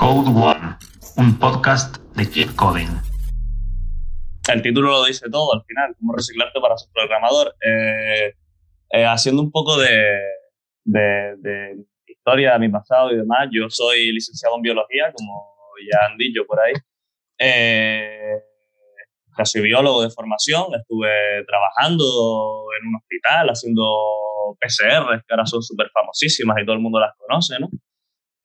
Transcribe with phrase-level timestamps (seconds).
[0.00, 0.78] Code One,
[1.18, 2.88] un podcast de Keep Coding.
[4.50, 7.54] El título lo dice todo al final, cómo reciclarte para ser programador.
[7.60, 8.32] Eh,
[8.92, 10.22] eh, haciendo un poco de,
[10.84, 15.34] de, historia de mi pasado y demás, yo soy licenciado en biología, como
[15.92, 16.72] ya han dicho por ahí.
[17.38, 18.40] Eh,
[19.44, 22.04] soy biólogo de formación, estuve trabajando
[22.80, 23.84] en un hospital haciendo
[24.58, 27.68] PCR, que ahora son súper famosísimas y todo el mundo las conoce, ¿no?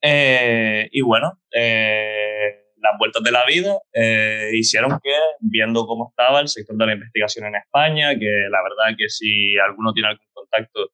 [0.07, 6.41] Eh, y bueno, eh, las vueltas de la vida eh, hicieron que, viendo cómo estaba
[6.41, 10.27] el sector de la investigación en España, que la verdad que si alguno tiene algún
[10.31, 10.91] contacto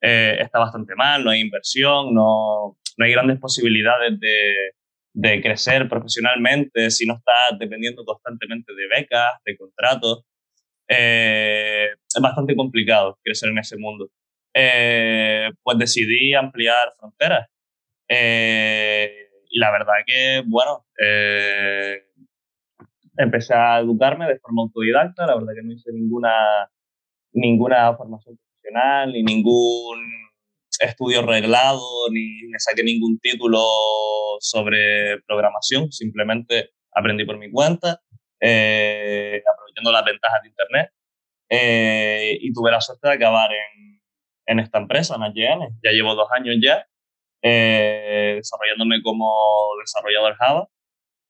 [0.00, 4.54] está bastante mal, no hay inversión, no, no hay grandes posibilidades de,
[5.12, 10.24] de crecer profesionalmente si no estás dependiendo constantemente de becas, de contratos.
[10.88, 14.08] es bastante complicado crecer en ese mundo.
[14.52, 17.48] pues decidí ampliar fronteras
[18.14, 22.02] eh, y la verdad que, bueno, eh,
[23.16, 26.70] empecé a educarme de forma autodidacta, la verdad que no hice ninguna,
[27.32, 29.98] ninguna formación profesional, ni ningún
[30.78, 33.60] estudio reglado, ni me saqué ningún título
[34.40, 38.00] sobre programación, simplemente aprendí por mi cuenta,
[38.40, 40.90] eh, aprovechando las ventajas de Internet.
[42.40, 44.00] y tuve la suerte de acabar en,
[44.46, 45.80] en esta empresa, en AGN.
[45.82, 46.86] Ya llevo dos años ya
[47.42, 49.30] eh, desarrollándome como
[49.80, 50.68] desarrollador Java.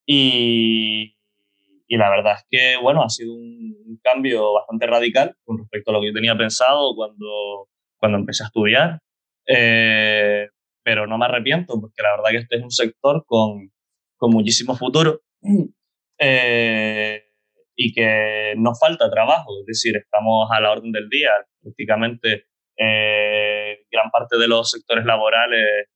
[0.06, 1.16] Y,
[1.86, 5.94] y, la verdad es que, bueno, ha sido un cambio bastante radical con respecto a
[5.94, 9.00] lo que yo tenía pensado cuando, cuando empecé a estudiar.
[9.46, 10.48] Eh,
[10.84, 13.70] pero no me arrepiento porque la verdad que este es un sector con,
[14.16, 15.20] con muchísimo futuro
[16.18, 17.22] eh,
[17.74, 21.30] y que no falta trabajo, es decir, estamos a la orden del día,
[21.62, 25.88] prácticamente eh, gran parte de los sectores laborales,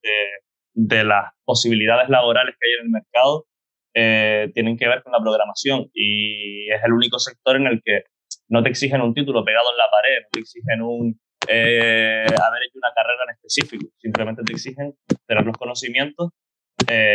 [0.75, 3.47] de, las posibilidades laborales que hay en el mercado,
[3.95, 8.05] eh, tienen que ver con la programación y es el único sector en el que
[8.49, 12.63] no te exigen un título pegado en la pared, no te exigen un eh, haber
[12.65, 14.95] hecho una carrera en específico, simplemente te exigen
[15.27, 16.31] tener los conocimientos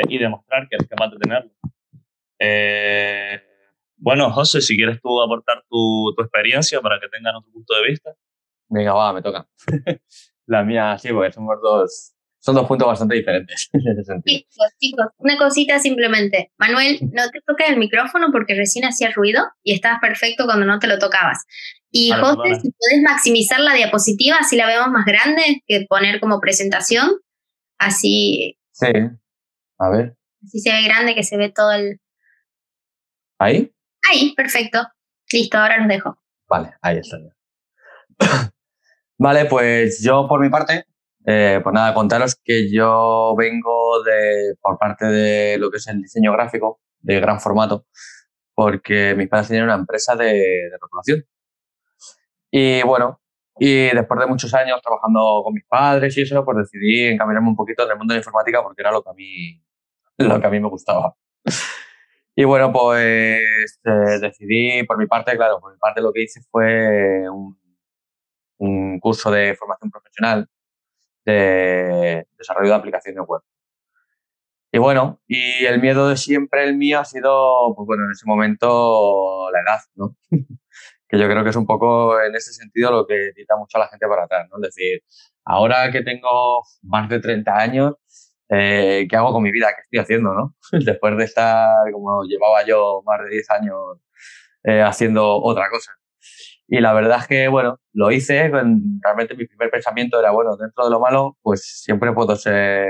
[0.09, 1.53] y demostrar que eres capaz de tenerlos.
[3.97, 7.87] bueno, José, si quieres tú aportar tu, tu experiencia para que tengan otro punto de
[7.87, 8.15] vista.
[8.71, 9.47] Venga, va, me toca.
[10.45, 14.39] la mía, sí, porque somos dos, son dos puntos bastante diferentes en ese sentido.
[14.39, 16.51] Chicos, chicos, una cosita simplemente.
[16.57, 20.79] Manuel, no te toques el micrófono porque recién hacía ruido y estabas perfecto cuando no
[20.79, 21.45] te lo tocabas.
[21.91, 26.39] Y José, si puedes maximizar la diapositiva, así la vemos más grande que poner como
[26.39, 27.09] presentación,
[27.77, 28.57] así.
[28.71, 28.87] Sí,
[29.79, 30.15] a ver.
[30.45, 31.99] Así se ve grande, que se ve todo el.
[33.37, 33.73] ¿Ahí?
[34.09, 34.87] Ahí, perfecto.
[35.29, 36.17] Listo, ahora los dejo.
[36.47, 38.51] Vale, ahí está ya.
[39.23, 40.85] Vale, pues yo por mi parte,
[41.27, 46.01] eh, pues nada, contaros que yo vengo de, por parte de lo que es el
[46.01, 47.85] diseño gráfico de gran formato,
[48.55, 51.23] porque mis padres tenían una empresa de, de rotulación.
[52.49, 53.21] Y bueno,
[53.59, 57.55] y después de muchos años trabajando con mis padres y eso, pues decidí encaminarme un
[57.55, 59.61] poquito en el mundo de la informática porque era lo que a mí,
[60.17, 61.15] lo que a mí me gustaba.
[62.33, 66.39] Y bueno, pues eh, decidí, por mi parte, claro, por mi parte lo que hice
[66.49, 67.60] fue un
[68.61, 70.47] un curso de formación profesional
[71.25, 73.41] de desarrollo de aplicaciones web.
[74.71, 78.25] Y bueno, y el miedo de siempre, el mío, ha sido, pues bueno, en ese
[78.25, 80.15] momento la edad, ¿no?
[81.09, 83.81] que yo creo que es un poco en ese sentido lo que tira mucho a
[83.81, 84.57] la gente para atrás, ¿no?
[84.57, 85.01] Es decir,
[85.43, 87.95] ahora que tengo más de 30 años,
[88.49, 89.69] eh, ¿qué hago con mi vida?
[89.75, 90.55] ¿Qué estoy haciendo, no?
[90.85, 93.75] Después de estar, como llevaba yo más de 10 años
[94.63, 95.91] eh, haciendo otra cosa.
[96.73, 100.85] Y la verdad es que, bueno, lo hice, realmente mi primer pensamiento era, bueno, dentro
[100.85, 102.87] de lo malo, pues siempre puedo ser,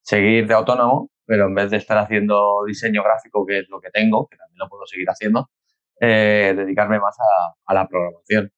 [0.00, 3.90] seguir de autónomo, pero en vez de estar haciendo diseño gráfico, que es lo que
[3.90, 5.50] tengo, que también lo puedo seguir haciendo,
[6.00, 8.52] eh, dedicarme más a, a, la programación.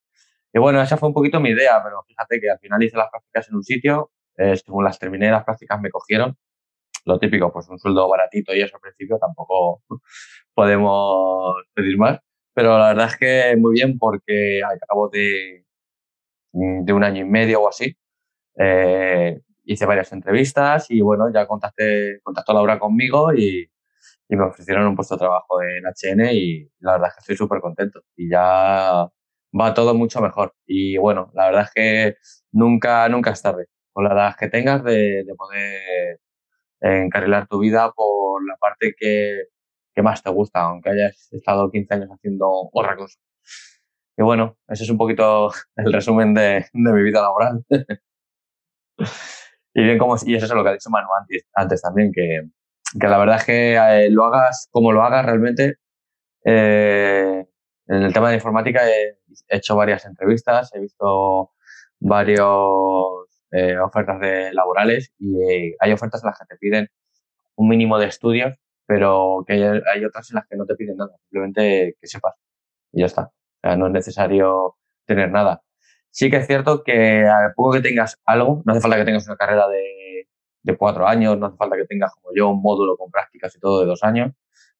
[0.53, 3.09] Y bueno, esa fue un poquito mi idea, pero fíjate que al final hice las
[3.11, 6.37] prácticas en un sitio, eh, según las terminé las prácticas me cogieron,
[7.07, 9.83] lo típico, pues un sueldo baratito y eso al principio tampoco
[10.55, 12.21] podemos pedir más.
[12.55, 15.65] Pero la verdad es que muy bien porque al cabo de,
[16.53, 17.97] de un año y medio o así,
[18.59, 23.71] eh, hice varias entrevistas y bueno, ya contacté, contactó Laura conmigo y,
[24.29, 27.37] y, me ofrecieron un puesto de trabajo en HN y la verdad es que estoy
[27.37, 29.09] súper contento y ya
[29.59, 30.55] va todo mucho mejor.
[30.67, 32.17] Y bueno, la verdad es que
[32.53, 33.67] nunca, nunca es tarde.
[33.93, 36.21] Con la edad que tengas de, de poder
[36.81, 39.45] encarrilar tu vida por la parte que,
[39.95, 43.19] que más te gusta, aunque hayas estado 15 años haciendo otra cosa.
[44.17, 47.65] Y bueno, ese es un poquito el resumen de, de mi vida laboral.
[49.75, 52.43] y bien, como, y eso es lo que ha dicho Manu antes, antes también, que,
[52.99, 55.77] que la verdad es que eh, lo hagas como lo hagas realmente.
[56.45, 57.47] Eh,
[57.87, 59.17] en el tema de informática he
[59.49, 61.53] hecho varias entrevistas, he visto
[61.99, 62.41] varias
[63.53, 66.89] eh, ofertas de laborales y hay ofertas en las que te piden
[67.57, 68.55] un mínimo de estudios,
[68.91, 72.35] pero que hay, otras en las que no te piden nada, simplemente que sepas
[72.91, 73.27] y ya está.
[73.27, 75.63] O sea, no es necesario tener nada.
[76.11, 79.29] Sí que es cierto que a poco que tengas algo, no hace falta que tengas
[79.29, 80.27] una carrera de,
[80.65, 83.61] de cuatro años, no hace falta que tengas como yo un módulo con prácticas y
[83.61, 84.33] todo de dos años,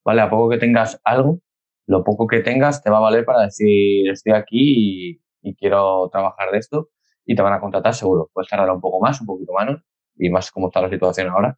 [0.05, 0.23] ¿vale?
[0.23, 1.39] A poco que tengas algo,
[1.87, 6.51] lo poco que tengas te va a valer para decir estoy aquí y, quiero trabajar
[6.51, 6.89] de esto
[7.25, 8.29] y te van a contratar seguro.
[8.33, 9.83] Puedes tardar un poco más, un poquito menos
[10.17, 11.57] y más como está la situación ahora,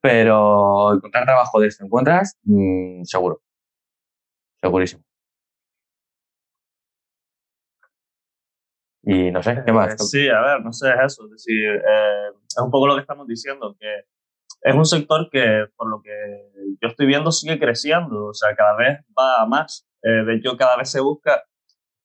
[0.00, 3.42] pero encontrar trabajo de esto encuentras mm, seguro,
[4.60, 5.04] segurísimo.
[9.02, 9.94] Y no sé, ¿qué más?
[9.94, 11.24] Eh, sí, a ver, no sé, es eso.
[11.24, 14.04] Es decir, eh, es un poco lo que estamos diciendo, que
[14.62, 16.10] es un sector que, por lo que
[16.80, 18.26] yo estoy viendo, sigue creciendo.
[18.26, 19.88] O sea, cada vez va a más.
[20.02, 21.42] Eh, de hecho, cada vez se busca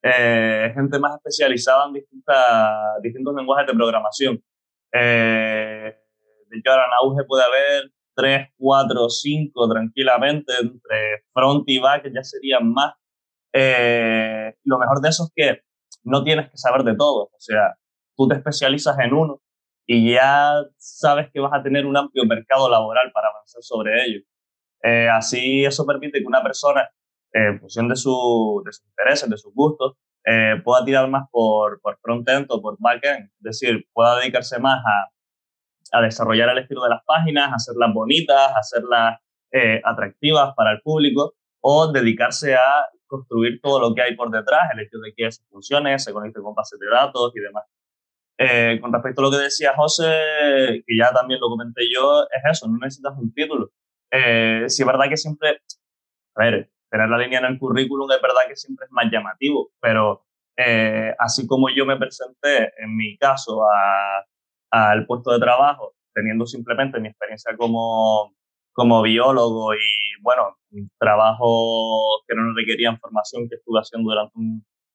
[0.03, 4.43] gente más especializada en distintas, distintos lenguajes de programación.
[6.49, 12.71] De en auge puede haber tres, cuatro, cinco tranquilamente, entre front y back ya serían
[12.71, 12.93] más.
[14.63, 15.61] lo mejor de eso es que
[16.03, 17.25] no tienes que saber de todo.
[17.25, 17.75] O sea,
[18.15, 19.41] tú te especializas en uno
[19.87, 24.21] y ya sabes que vas a tener un amplio mercado laboral para avanzar sobre ello.
[24.83, 26.89] Eh, así eso permite que una persona,
[27.33, 29.93] eh, en función de, su, de sus intereses, de sus gustos,
[30.25, 33.29] eh, pueda tirar más por, por front-end o por back-end.
[33.37, 35.09] Es decir, pueda dedicarse más a,
[35.91, 39.19] a desarrollar el estilo de las páginas, hacerlas bonitas, hacerlas
[39.85, 44.81] atractivas para el público o dedicarse a construir todo lo que hay por detrás, el
[44.81, 47.63] hecho de que eso funcione, se conecte con bases de datos y demás.
[48.37, 52.43] Eh, con respecto a lo que decía José, que ya también lo comenté yo, es
[52.51, 53.71] eso, no necesitas un título.
[54.11, 55.61] Eh, si es verdad que siempre,
[56.35, 59.71] a ver, tener la línea en el currículum es verdad que siempre es más llamativo,
[59.79, 60.25] pero
[60.57, 63.61] eh, así como yo me presenté, en mi caso,
[64.71, 68.33] al puesto de trabajo, teniendo simplemente mi experiencia como,
[68.73, 70.57] como biólogo y, bueno,
[70.99, 74.33] trabajo que no requerían formación que estuve haciendo durante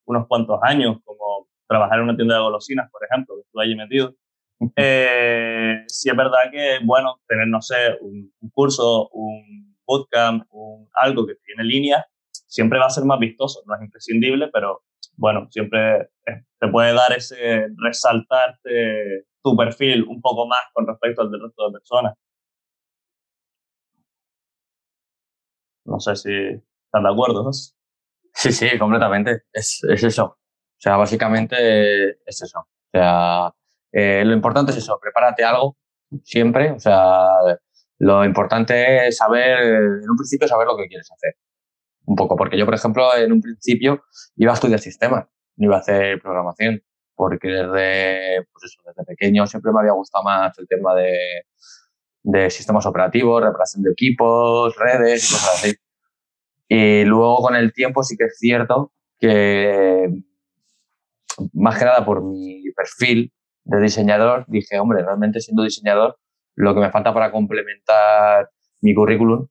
[0.06, 3.76] unos cuantos años, como trabajar en una tienda de golosinas, por ejemplo, que estuve allí
[3.76, 4.14] metido.
[4.76, 11.26] Eh, sí es verdad que, bueno, tener, no sé, un, curso, un bootcamp, un, algo
[11.26, 14.82] que tiene línea, siempre va a ser más vistoso, no es imprescindible, pero
[15.16, 21.30] bueno, siempre te puede dar ese resaltarte tu perfil un poco más con respecto al
[21.30, 22.14] del resto de personas.
[25.84, 27.50] No sé si están de acuerdo, ¿no?
[27.52, 29.42] Sí, sí, completamente.
[29.52, 30.24] Es, es eso.
[30.24, 32.60] O sea, básicamente es eso.
[32.60, 33.52] O sea,
[33.92, 35.76] eh, lo importante es eso, prepárate algo
[36.24, 36.72] siempre.
[36.72, 37.28] O sea,
[37.98, 39.58] lo importante es saber,
[40.02, 41.34] en un principio, saber lo que quieres hacer.
[42.10, 44.02] Un poco, porque yo, por ejemplo, en un principio
[44.34, 46.82] iba a estudiar sistemas, no iba a hacer programación,
[47.14, 51.44] porque desde, pues eso, desde pequeño siempre me había gustado más el tema de,
[52.24, 55.76] de sistemas operativos, reparación de equipos, redes y cosas así.
[56.66, 60.08] Y luego con el tiempo sí que es cierto que,
[61.52, 63.32] más que nada por mi perfil
[63.62, 66.18] de diseñador, dije, hombre, realmente siendo diseñador,
[66.56, 69.46] lo que me falta para complementar mi currículum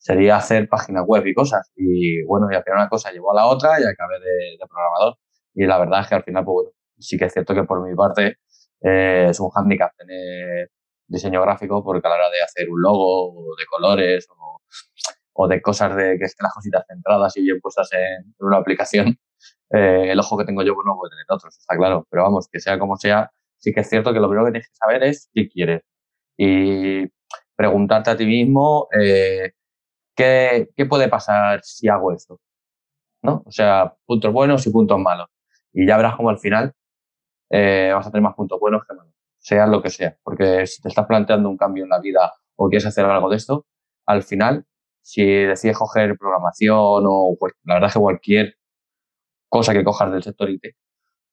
[0.00, 1.70] sería hacer páginas web y cosas.
[1.76, 4.66] Y bueno, y al final una cosa llevó a la otra y acabé de, de
[4.66, 5.18] programador.
[5.54, 7.86] Y la verdad es que al final, pues bueno, sí que es cierto que por
[7.86, 8.38] mi parte
[8.82, 10.70] eh, es un handicap tener
[11.06, 14.62] diseño gráfico porque a la hora de hacer un logo o de colores o,
[15.34, 19.18] o de cosas de que estén las cositas centradas y bien puestas en, una aplicación,
[19.70, 22.06] eh, el ojo que tengo yo pues no puede tener otros, está claro.
[22.10, 24.68] Pero vamos, que sea como sea, sí que es cierto que lo primero que tienes
[24.68, 25.82] que saber es qué quieres
[26.36, 27.06] y
[27.56, 29.52] preguntarte a ti mismo eh,
[30.14, 32.40] ¿qué, puede pasar si hago esto.
[33.22, 33.42] ¿no?
[33.46, 35.28] O sea, puntos buenos y puntos malos.
[35.72, 36.72] Y ya verás como al final
[37.50, 40.16] eh, vas a tener más puntos buenos que malos sea lo que sea.
[40.22, 43.36] Porque si te estás planteando un cambio en la vida o quieres hacer algo de
[43.36, 43.66] esto,
[44.06, 44.66] al final,
[45.02, 48.56] si decides coger programación o la verdad es que cualquier
[49.48, 50.64] cosa que cojas del sector IT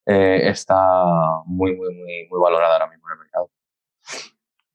[0.05, 0.75] eh, está
[1.46, 3.51] muy, muy, muy, muy valorada ahora mismo en el mercado.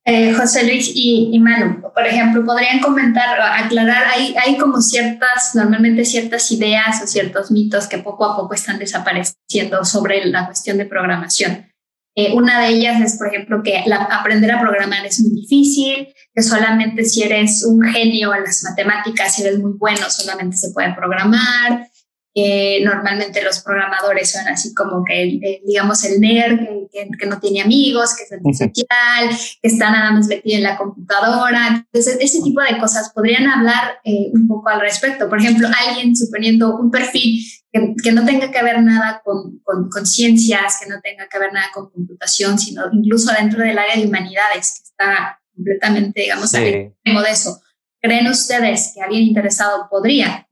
[0.05, 6.05] Eh, José Luis y, y, Manu, por ejemplo, podrían comentar, aclarar, hay, como ciertas, normalmente
[6.05, 10.87] ciertas ideas o ciertos mitos que poco a poco están desapareciendo sobre la cuestión de
[10.87, 11.69] programación.
[12.17, 16.43] Eh, una de ellas es, por ejemplo, que aprender a programar es muy difícil, que
[16.43, 20.93] solamente si eres un genio en las matemáticas, si eres muy bueno, solamente se puede
[20.95, 21.87] programar,
[22.35, 26.61] que normalmente los programadores son así como que, digamos, el nerd
[26.91, 29.29] que, no tiene amigos, que es antisocial,
[29.61, 31.87] que está nada más metido en la computadora.
[31.93, 35.29] Entonces, ese tipo de cosas podrían hablar eh, un poco al respecto.
[35.29, 40.79] Por ejemplo, alguien suponiendo un perfil que, no tenga que ver nada con, con, ciencias,
[40.83, 44.75] que no tenga que ver nada con computación, sino incluso dentro del área de humanidades,
[44.79, 46.59] que está completamente, digamos, sí.
[46.59, 46.95] de
[47.31, 47.61] eso.
[48.01, 50.49] ¿Creen ustedes que alguien interesado podría?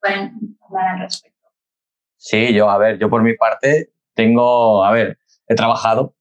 [0.00, 1.48] pueden hablar al respecto.
[2.16, 6.14] Sí, yo, a ver, yo por mi parte tengo, a ver, he trabajado,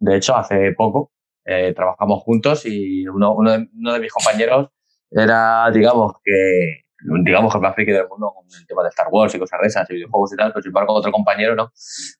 [0.00, 1.12] de hecho, hace poco,
[1.44, 4.68] eh, trabajamos juntos y uno, uno, de, uno de mis compañeros
[5.10, 6.84] era, digamos, que
[7.24, 9.68] digamos que más friki del mundo con el tema de Star Wars y cosas de
[9.68, 11.70] esas y videojuegos y tal, pero sin embargo otro compañero no.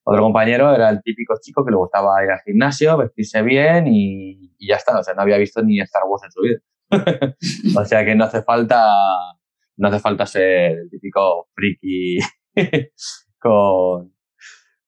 [0.03, 4.55] Otro compañero era el típico chico que le gustaba ir al gimnasio, vestirse bien y,
[4.57, 6.59] y ya está, o sea, no había visto ni Star Wars en su vida.
[7.79, 8.81] o sea que no hace falta
[9.79, 12.19] no hace falta ser el típico friki
[13.39, 14.13] con,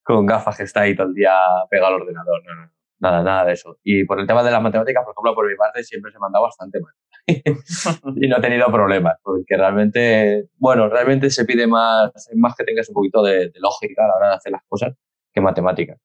[0.04, 1.34] con gafas que está ahí todo el día
[1.70, 2.44] pegado al ordenador.
[2.46, 3.78] No, no, nada, nada de eso.
[3.84, 6.26] Y por el tema de las matemáticas, por ejemplo, por mi parte siempre se me
[6.26, 6.94] ha andado bastante mal.
[8.22, 12.90] y no he tenido problemas, porque realmente, bueno, realmente se pide más, más que tengas
[12.90, 14.94] un poquito de, de lógica a la hora de hacer las cosas
[15.34, 16.02] que matemáticas.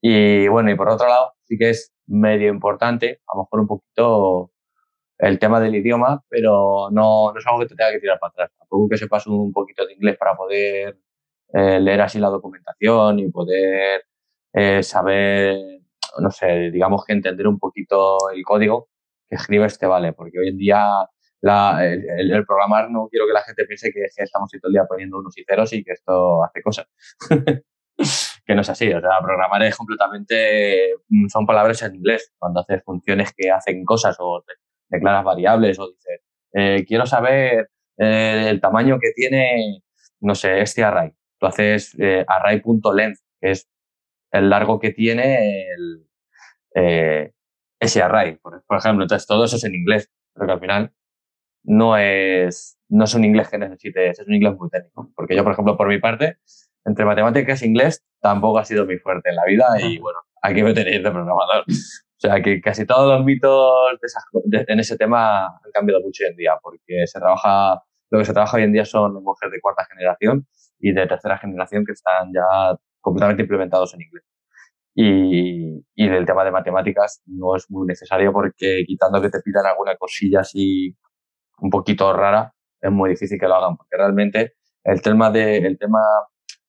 [0.00, 3.66] Y bueno, y por otro lado, sí que es medio importante, a lo mejor un
[3.66, 4.52] poquito
[5.18, 8.30] el tema del idioma, pero no, no es algo que te tenga que tirar para
[8.30, 8.50] atrás.
[8.58, 10.98] Tampoco que sepas un poquito de inglés para poder
[11.52, 14.04] eh, leer así la documentación y poder
[14.52, 15.80] eh, saber,
[16.18, 18.88] no sé, digamos que entender un poquito el código
[19.28, 20.88] que escribes te vale, porque hoy en día
[21.40, 24.84] la, el, el, programar no quiero que la gente piense que, estamos todo el día
[24.88, 26.86] poniendo unos y ceros y que esto hace cosas.
[28.46, 30.94] que no es así, o sea, programar es completamente,
[31.28, 34.44] son palabras en inglés, cuando haces funciones que hacen cosas o
[34.88, 36.20] declaras variables o dices,
[36.52, 39.82] eh, quiero saber eh, el tamaño que tiene,
[40.20, 41.12] no sé, este array.
[41.38, 43.68] Tú haces eh, array.length, que es
[44.32, 46.06] el largo que tiene el,
[47.80, 49.04] ese array, por, ejemplo.
[49.04, 50.92] Entonces, todo eso es en inglés, pero que al final
[51.62, 55.10] no es, no es un inglés que necesites, es un inglés muy técnico.
[55.14, 56.38] Porque yo, por ejemplo, por mi parte,
[56.84, 60.62] entre matemáticas e inglés, tampoco ha sido muy fuerte en la vida y bueno, aquí
[60.62, 61.64] me tenéis de programador.
[62.18, 63.72] O sea, que casi todos los mitos
[64.50, 68.32] en ese tema han cambiado mucho hoy en día, porque se trabaja, lo que se
[68.32, 70.46] trabaja hoy en día son lenguajes de cuarta generación
[70.78, 74.24] y de tercera generación que están ya completamente implementados en inglés.
[74.94, 79.66] Y, y el tema de matemáticas no es muy necesario porque quitando que te pidan
[79.66, 80.96] alguna cosilla así
[81.58, 84.54] un poquito rara, es muy difícil que lo hagan, porque realmente
[84.84, 86.00] el tema de, el tema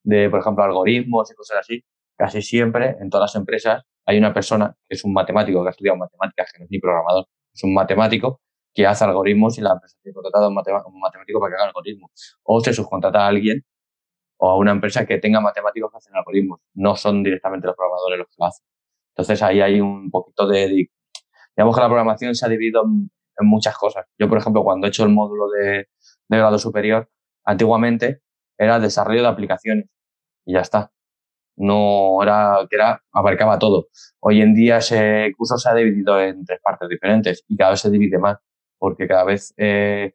[0.04, 1.84] de, por ejemplo, algoritmos y cosas así,
[2.18, 5.72] casi siempre en todas las empresas hay una persona que es un matemático que ha
[5.72, 8.42] estudiado matemáticas, que no es ni programador, es un matemático
[8.74, 10.48] que hace algoritmos y la empresa tiene contratado a
[10.88, 12.12] un matemático para que haga algoritmos.
[12.44, 13.66] O se subcontrata a alguien
[14.38, 16.62] o a una empresa que tenga matemáticos que hacen algoritmos.
[16.76, 18.66] No son directamente los programadores los que lo hacen.
[19.14, 20.90] Entonces ahí hay un poquito de...
[21.56, 23.10] Digamos que la programación se ha dividido en,
[23.42, 24.06] muchas cosas.
[24.18, 25.90] Yo, por ejemplo, cuando he hecho el módulo de,
[26.30, 27.10] de grado superior,
[27.44, 28.22] antiguamente
[28.58, 29.86] era desarrollo de aplicaciones
[30.46, 30.92] y ya está
[31.58, 33.88] no era, que era, abarcaba todo.
[34.20, 37.82] Hoy en día ese curso se ha dividido en tres partes diferentes y cada vez
[37.82, 38.38] se divide más
[38.78, 40.14] porque cada vez eh,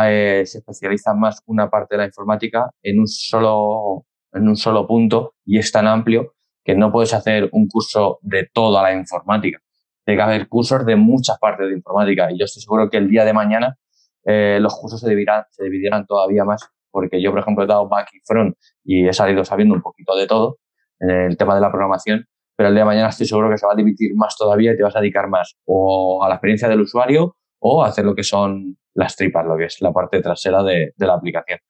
[0.00, 4.86] eh, se especializa más una parte de la informática en un solo, en un solo
[4.86, 9.58] punto y es tan amplio que no puedes hacer un curso de toda la informática.
[10.04, 13.08] Tiene que haber cursos de muchas partes de informática y yo estoy seguro que el
[13.08, 13.76] día de mañana
[14.24, 17.88] eh, los cursos se dividirán, se dividirán todavía más porque yo, por ejemplo, he dado
[17.88, 20.58] back y front y he salido sabiendo un poquito de todo
[21.00, 22.26] en el tema de la programación,
[22.56, 24.76] pero el día de mañana estoy seguro que se va a dividir más todavía y
[24.76, 28.14] te vas a dedicar más o a la experiencia del usuario o a hacer lo
[28.14, 31.60] que son las tripas, lo que es la parte trasera de, de la aplicación.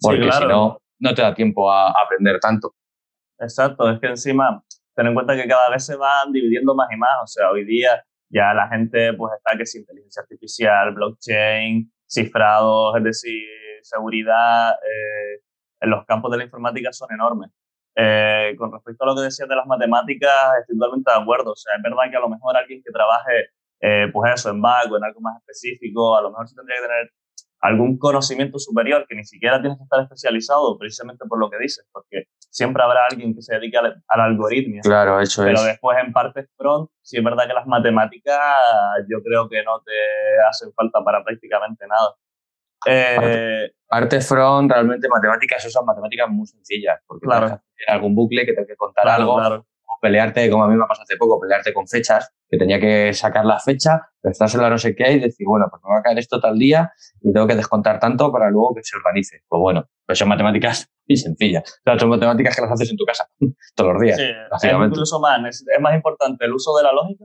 [0.00, 2.74] Porque si no, no te da tiempo a, aprender tanto.
[3.38, 4.62] Exacto, es que encima,
[4.94, 7.10] ten en cuenta que cada vez se van dividiendo más y más.
[7.22, 12.96] O sea, hoy día ya la gente pues está que es inteligencia artificial, blockchain, cifrados,
[12.96, 13.42] es decir,
[13.82, 14.70] seguridad.
[14.70, 15.42] Eh,
[15.80, 17.50] en los campos de la informática son enormes.
[17.98, 21.52] Eh, con respecto a lo que decías de las matemáticas, estoy totalmente de acuerdo.
[21.52, 23.48] O sea, es verdad que a lo mejor alguien que trabaje,
[23.80, 26.76] eh, pues eso, en back o en algo más específico, a lo mejor se tendría
[26.76, 27.10] que tener
[27.60, 31.88] algún conocimiento superior que ni siquiera tienes que estar especializado precisamente por lo que dices,
[31.90, 34.82] porque siempre habrá alguien que se dedique al, al algoritmo.
[34.82, 38.38] Claro, eso Pero después en parte front, sí es verdad que las matemáticas
[39.08, 39.92] yo creo que no te
[40.48, 42.14] hacen falta para prácticamente nada.
[42.86, 47.60] Eh, parte front, realmente matemáticas, eso son matemáticas muy sencillas, porque claro.
[47.88, 51.16] algún bucle que te que contar algo, o pelearte, como a mí me pasado hace
[51.16, 55.12] poco, pelearte con fechas, que tenía que sacar la fecha, prestársela a no sé qué
[55.12, 57.98] y decir, bueno, pues me va a caer esto tal día y tengo que descontar
[57.98, 59.42] tanto para luego que se organice.
[59.48, 61.80] Pues bueno, pues son matemáticas y sencillas.
[61.84, 63.28] Claro, son matemáticas que las haces en tu casa
[63.74, 64.16] todos los días.
[64.16, 67.24] Sí, es incluso más, es, más importante el uso de la lógica,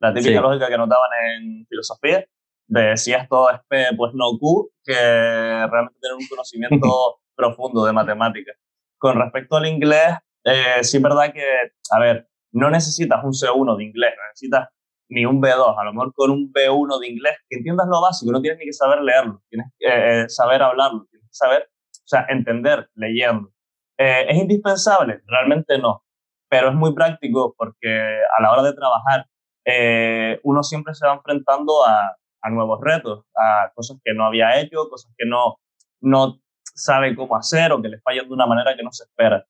[0.00, 2.24] la típica lógica que notaban en filosofía,
[2.66, 7.92] de si esto es P, pues no Q, que realmente tener un conocimiento profundo de
[7.92, 8.56] matemáticas.
[8.98, 10.14] Con respecto al inglés,
[10.44, 11.44] eh, sí es verdad que,
[11.90, 14.68] a ver, no necesitas un C1 de inglés, no necesitas
[15.08, 18.32] ni un B2, a lo mejor con un B1 de inglés, que entiendas lo básico,
[18.32, 22.06] no tienes ni que saber leerlo, tienes que eh, saber hablarlo, tienes que saber, o
[22.06, 23.50] sea, entender leyendo.
[23.98, 25.20] Eh, ¿Es indispensable?
[25.26, 26.04] Realmente no,
[26.48, 29.26] pero es muy práctico porque a la hora de trabajar
[29.64, 34.60] eh, uno siempre se va enfrentando a, a, nuevos retos, a cosas que no había
[34.60, 35.58] hecho, cosas que no,
[36.00, 36.40] no
[36.74, 39.46] sabe cómo hacer o que le fallan de una manera que no se espera.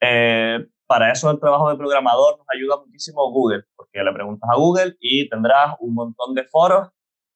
[0.00, 4.56] Eh, para eso el trabajo de programador nos ayuda muchísimo Google, porque le preguntas a
[4.56, 6.88] Google y tendrás un montón de foros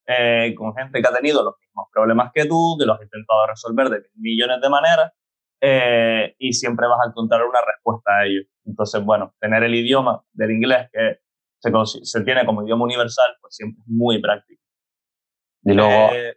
[0.07, 3.47] eh, con gente que ha tenido los mismos problemas que tú, que los ha intentado
[3.47, 5.13] resolver de millones de maneras
[5.61, 8.43] eh, y siempre vas a encontrar una respuesta a ello.
[8.65, 11.21] Entonces, bueno, tener el idioma del inglés que
[11.59, 11.71] se,
[12.05, 14.62] se tiene como idioma universal, pues siempre es muy práctico.
[15.65, 16.37] Y luego, eh,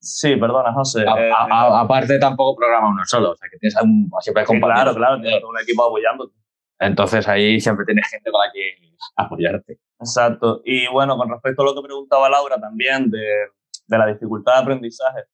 [0.00, 1.02] Sí, perdona, José.
[1.02, 5.42] Eh, aparte, tampoco programa uno solo, o sea, que tienes un, siempre Claro, claro, tienes
[5.42, 6.34] un equipo apoyándote.
[6.78, 8.76] Entonces ahí siempre tienes gente con la que
[9.16, 9.80] apoyarte.
[9.98, 10.62] Exacto.
[10.64, 13.48] Y bueno, con respecto a lo que preguntaba Laura también de,
[13.88, 15.24] de la dificultad de aprendizaje,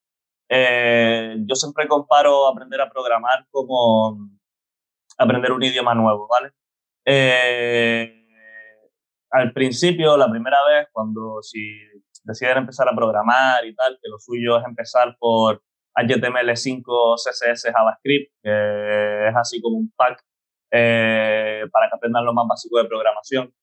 [0.48, 4.30] eh, yo siempre comparo aprender a programar como
[5.18, 6.52] aprender un idioma nuevo, ¿vale?
[7.04, 8.26] Eh,
[9.30, 11.60] al principio, la primera vez, cuando si
[12.24, 15.62] deciden empezar a programar y tal, que lo suyo es empezar por
[15.96, 20.22] HTML5, CSS, JavaScript, que es así como un pack
[20.72, 23.54] eh, para que aprendan lo más básico de programación.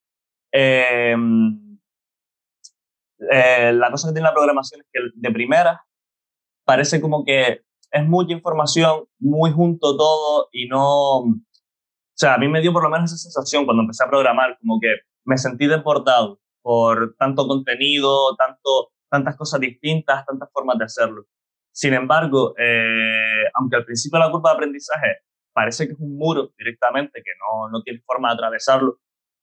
[0.51, 1.77] Em,
[3.31, 5.85] eh, la cosa que tiene la programación es que de primera
[6.65, 11.17] parece como que es mucha información, muy junto todo y no...
[11.19, 14.57] O sea, a mí me dio por lo menos esa sensación cuando empecé a programar,
[14.59, 20.85] como que me sentí deportado por tanto contenido, tanto, tantas cosas distintas, tantas formas de
[20.85, 21.25] hacerlo.
[21.73, 25.17] Sin embargo, eh, aunque al principio la curva de aprendizaje
[25.53, 28.99] parece que es un muro directamente, que no, no tiene forma de atravesarlo,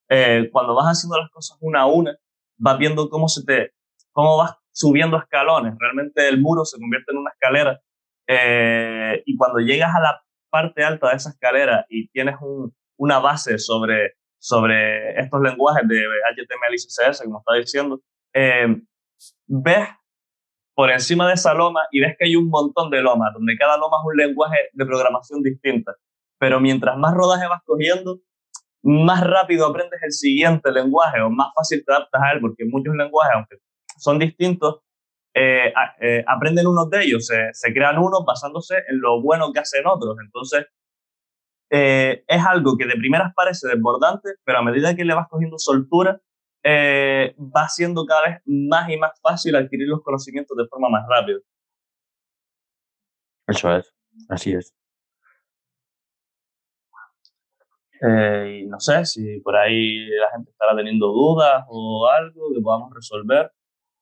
[0.09, 2.17] eh, cuando vas haciendo las cosas una a una,
[2.57, 3.73] vas viendo cómo, se te,
[4.11, 5.75] cómo vas subiendo escalones.
[5.79, 7.79] Realmente el muro se convierte en una escalera
[8.27, 13.19] eh, y cuando llegas a la parte alta de esa escalera y tienes un, una
[13.19, 18.01] base sobre sobre estos lenguajes de HTML y CSS, como estaba diciendo,
[18.33, 18.81] eh,
[19.47, 19.89] ves
[20.73, 23.77] por encima de esa loma y ves que hay un montón de lomas, donde cada
[23.77, 25.93] loma es un lenguaje de programación distinta.
[26.39, 28.21] Pero mientras más rodaje vas cogiendo,
[28.81, 32.95] más rápido aprendes el siguiente lenguaje o más fácil te adaptas a él, porque muchos
[32.95, 33.57] lenguajes, aunque
[33.97, 34.79] son distintos,
[35.33, 39.59] eh, eh, aprenden unos de ellos, se, se crean unos basándose en lo bueno que
[39.59, 40.15] hacen otros.
[40.23, 40.65] Entonces,
[41.69, 45.57] eh, es algo que de primeras parece desbordante, pero a medida que le vas cogiendo
[45.59, 46.19] soltura,
[46.63, 51.05] eh, va siendo cada vez más y más fácil adquirir los conocimientos de forma más
[51.07, 51.39] rápida.
[53.47, 53.93] Eso es,
[54.29, 54.73] así es.
[58.01, 62.61] Eh, y no sé si por ahí la gente estará teniendo dudas o algo que
[62.61, 63.51] podamos resolver.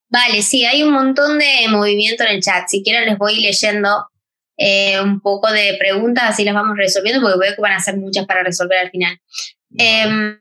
[0.10, 2.68] Vale, sí, hay un montón de movimiento en el chat.
[2.68, 3.90] Si quieren les voy leyendo
[4.58, 7.98] eh, un poco de preguntas, así las vamos resolviendo, porque veo que van a ser
[7.98, 9.20] muchas para resolver al final.
[9.78, 10.40] Eh,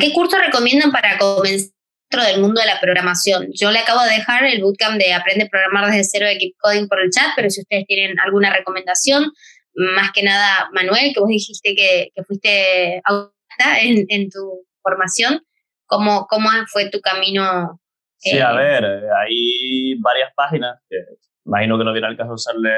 [0.00, 1.70] ¿Qué curso recomiendan para comenzar
[2.10, 3.48] dentro del mundo de la programación?
[3.52, 6.56] Yo le acabo de dejar el bootcamp de Aprende a programar desde cero de Keep
[6.58, 9.32] Coding por el chat, pero si ustedes tienen alguna recomendación,
[9.74, 13.02] más que nada, Manuel, que vos dijiste que, que fuiste
[13.82, 15.42] en, en tu formación,
[15.86, 17.80] ¿cómo, ¿cómo fue tu camino?
[18.16, 18.84] Sí, a eh, ver,
[19.16, 20.96] hay varias páginas que
[21.48, 22.70] Imagino que no viene el caso hacerle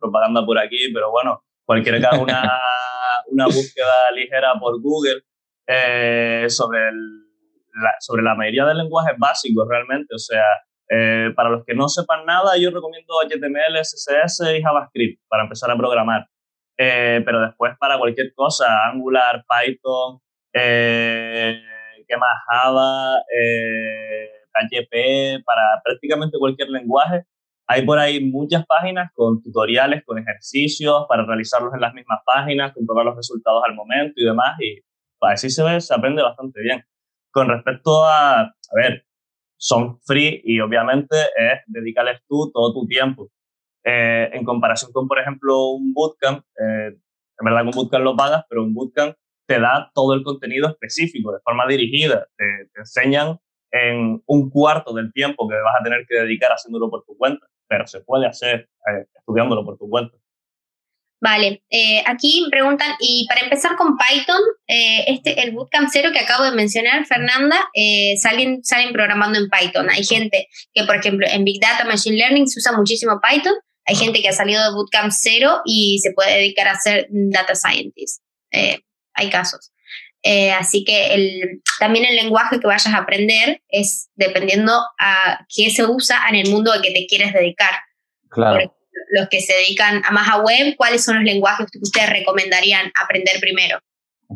[0.00, 2.42] propaganda por aquí, pero bueno, cualquiera que haga una,
[3.30, 5.22] una búsqueda ligera por Google
[5.68, 10.12] eh, sobre, la, sobre la mayoría de lenguajes básicos realmente.
[10.12, 10.42] O sea,
[10.90, 15.70] eh, para los que no sepan nada, yo recomiendo HTML, CSS y JavaScript para empezar
[15.70, 16.26] a programar.
[16.76, 20.18] Eh, pero después para cualquier cosa, Angular, Python,
[20.52, 22.42] ¿qué más?
[22.50, 23.18] Java,
[24.52, 27.24] PHP, para prácticamente cualquier lenguaje
[27.66, 32.72] hay por ahí muchas páginas con tutoriales, con ejercicios para realizarlos en las mismas páginas,
[32.72, 34.56] comprobar los resultados al momento y demás.
[34.60, 34.80] Y
[35.18, 36.82] para así se ve, se aprende bastante bien.
[37.30, 39.04] Con respecto a, a ver,
[39.58, 43.30] son free y obviamente es dedicarles tú todo tu tiempo.
[43.84, 48.16] Eh, en comparación con, por ejemplo, un bootcamp, eh, en verdad que un bootcamp lo
[48.16, 52.26] pagas, pero un bootcamp te da todo el contenido específico, de forma dirigida.
[52.36, 53.38] Te, enseñan
[53.70, 57.46] en un cuarto del tiempo que vas a tener que dedicar haciéndolo por tu cuenta,
[57.68, 60.16] pero se puede hacer eh, estudiándolo por tu cuenta.
[61.20, 66.18] Vale, eh, aquí preguntan, y para empezar con Python, eh, este, el Bootcamp Cero que
[66.18, 67.56] acabo de mencionar, Fernanda,
[68.18, 69.88] salen, salen programando en Python.
[69.88, 73.54] Hay gente que, por ejemplo, en Big Data, Machine Learning se usa muchísimo Python.
[73.86, 77.54] Hay gente que ha salido de Bootcamp Cero y se puede dedicar a ser Data
[77.54, 78.22] Scientist
[79.16, 79.72] hay casos.
[80.28, 85.70] Eh, así que el, también el lenguaje que vayas a aprender es dependiendo a qué
[85.70, 87.70] se usa en el mundo al que te quieres dedicar.
[88.28, 88.74] Claro.
[89.12, 92.90] los que se dedican a más a web, ¿cuáles son los lenguajes que ustedes recomendarían
[93.00, 93.78] aprender primero?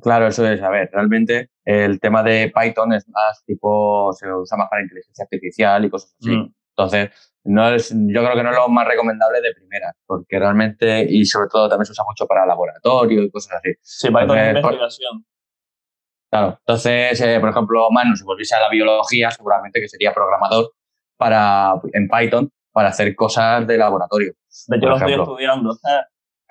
[0.00, 0.62] Claro, eso es.
[0.62, 5.24] A ver, realmente el tema de Python es más tipo, se usa más para inteligencia
[5.24, 6.30] artificial y cosas así.
[6.30, 6.54] Mm.
[6.76, 7.10] Entonces,
[7.42, 11.24] no es, yo creo que no es lo más recomendable de primera, porque realmente, y
[11.24, 13.72] sobre todo también se usa mucho para laboratorio y cosas así.
[13.82, 15.26] Sí, Python es investigación.
[16.30, 20.72] Claro, entonces, eh, por ejemplo, Manu, si volviese a la biología, seguramente que sería programador
[21.16, 24.32] para, en Python para hacer cosas de laboratorio.
[24.68, 25.76] De hecho, lo estoy estudiando.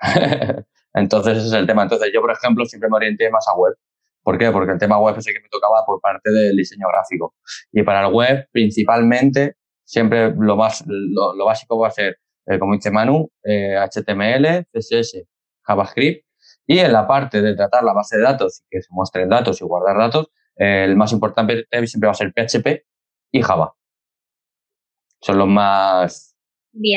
[0.94, 1.82] entonces, ese es el tema.
[1.82, 3.74] Entonces, yo, por ejemplo, siempre me orienté más a web.
[4.22, 4.50] ¿Por qué?
[4.50, 7.34] Porque el tema web es el que me tocaba por parte del diseño gráfico.
[7.72, 12.74] Y para el web, principalmente, siempre lo, más, lo, básico va a ser, eh, como
[12.74, 15.24] dice Manu, HTML, eh, CSS,
[15.62, 16.26] JavaScript.
[16.70, 19.60] Y en la parte de tratar la base de datos y que se muestren datos
[19.60, 22.86] y guardar datos, eh, el más importante siempre va a ser PHP
[23.32, 23.74] y Java.
[25.20, 26.36] Son los más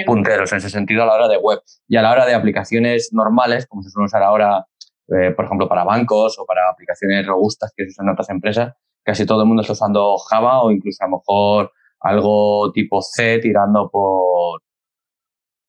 [0.05, 1.59] punteros en ese sentido a la hora de web.
[1.87, 4.63] Y a la hora de aplicaciones normales, como se suele usar ahora,
[5.07, 9.25] por ejemplo, para bancos o para aplicaciones robustas que se usan en otras empresas, casi
[9.25, 13.89] todo el mundo está usando Java o incluso a lo mejor algo tipo C tirando
[13.89, 14.61] por,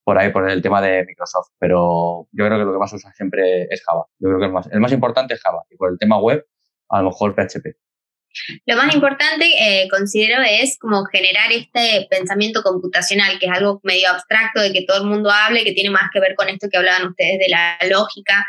[0.05, 1.49] por ahí, por el tema de Microsoft.
[1.59, 4.05] Pero yo creo que lo que más usa siempre es Java.
[4.19, 5.63] Yo creo que el más, el más importante es Java.
[5.71, 6.47] Y por el tema web,
[6.91, 7.75] a lo mejor PHP.
[8.67, 14.11] Lo más importante, eh, considero, es como generar este pensamiento computacional, que es algo medio
[14.11, 16.77] abstracto de que todo el mundo hable, que tiene más que ver con esto que
[16.77, 18.45] hablaban ustedes de la lógica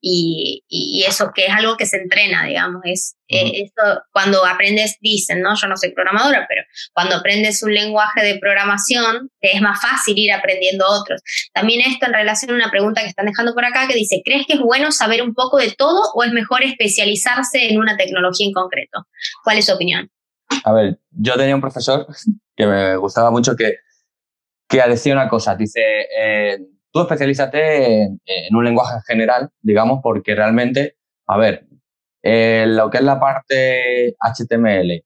[0.00, 3.82] y, y, eso que es algo que se entrena, digamos, es eh, esto,
[4.12, 5.54] cuando aprendes, dicen, ¿no?
[5.54, 10.18] Yo no soy programadora, pero cuando aprendes un lenguaje de programación, te es más fácil
[10.18, 11.20] ir aprendiendo otros.
[11.52, 14.46] También esto en relación a una pregunta que están dejando por acá que dice, ¿crees
[14.46, 18.46] que es bueno saber un poco de todo o es mejor especializarse en una tecnología
[18.46, 19.06] en concreto?
[19.44, 20.10] ¿Cuál es su opinión?
[20.64, 22.06] A ver, yo tenía un profesor
[22.56, 23.76] que me gustaba mucho que,
[24.68, 25.80] que decía una cosa, dice,
[26.18, 26.58] eh,
[26.92, 28.20] tú especialízate en,
[28.56, 31.66] un lenguaje general, digamos, porque realmente, a ver,
[32.22, 35.04] eh, lo que es la parte HTML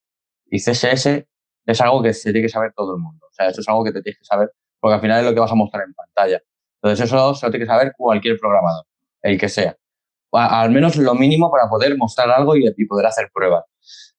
[0.50, 1.24] y CSS
[1.66, 3.26] es algo que se tiene que saber todo el mundo.
[3.26, 5.32] O sea, eso es algo que te tienes que saber porque al final es lo
[5.32, 6.42] que vas a mostrar en pantalla.
[6.82, 8.84] Entonces, eso se lo tiene que saber cualquier programador,
[9.22, 9.74] el que sea.
[10.32, 13.64] al menos lo mínimo para poder mostrar algo y, poder hacer pruebas.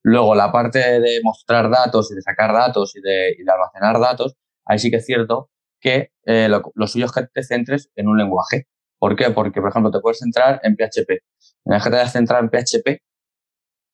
[0.01, 3.99] Luego, la parte de mostrar datos y de sacar datos y de, y de almacenar
[3.99, 5.51] datos, ahí sí que es cierto
[5.86, 8.67] que eh, lo, suyo es que te centres en un lenguaje.
[8.98, 9.30] ¿Por qué?
[9.30, 11.21] Porque, por ejemplo, te puedes centrar en PHP.
[11.63, 13.04] Una vez que te centrar en PHP,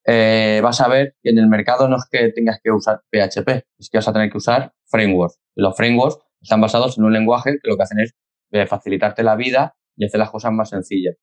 [0.06, 3.66] eh, vas a ver que en el mercado no es que tengas que usar PHP,
[3.78, 5.38] es que vas a tener que usar frameworks.
[5.56, 8.16] Los frameworks están basados en un lenguaje que lo que hacen es
[8.52, 11.18] eh, facilitarte la vida y hacer las cosas más sencillas.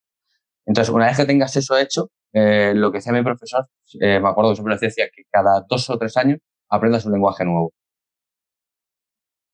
[0.67, 3.69] Entonces, una vez que tengas eso hecho, lo que decía mi profesor,
[4.01, 7.73] me acuerdo que siempre decía que cada dos o tres años aprendas un lenguaje nuevo.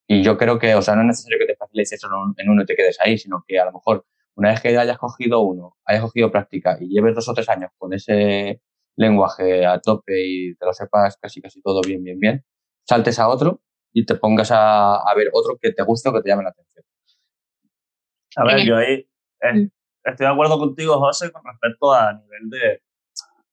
[0.07, 2.63] Y yo creo que, o sea, no es necesario que te facilites eso en uno
[2.63, 4.05] y te quedes ahí, sino que a lo mejor
[4.37, 7.71] una vez que hayas cogido uno, hayas cogido práctica y lleves dos o tres años
[7.79, 8.61] con ese
[8.97, 12.45] lenguaje a tope y te lo sepas casi casi todo bien, bien, bien,
[12.87, 13.63] saltes a otro
[13.93, 16.51] y te pongas a, a ver otro que te guste o que te llame la
[16.51, 16.85] atención.
[18.37, 19.09] A ver, yo ahí
[19.41, 19.69] mm.
[20.05, 22.83] estoy de acuerdo contigo, José, con respecto a nivel de,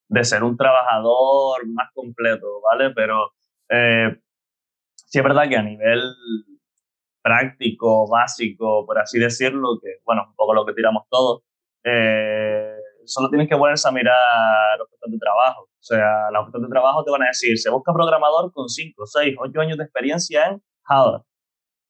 [0.08, 2.92] de ser un trabajador más completo, ¿vale?
[2.96, 3.34] Pero
[3.70, 4.20] eh,
[5.12, 6.02] sí es verdad que a nivel
[7.22, 11.44] práctico, básico, por así decirlo, que bueno, un poco lo que tiramos todos,
[11.84, 15.64] eh, solo tienes que ponerse a mirar ofertas de trabajo.
[15.64, 19.06] O sea, las ofertas de trabajo te van a decir, se busca programador con 5,
[19.06, 21.26] 6, 8 años de experiencia en Java.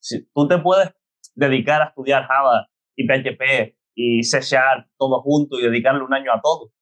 [0.00, 0.90] Si tú te puedes
[1.34, 6.32] dedicar a estudiar Java y PHP y C Sharp todo junto y dedicarle un año
[6.32, 6.72] a todo,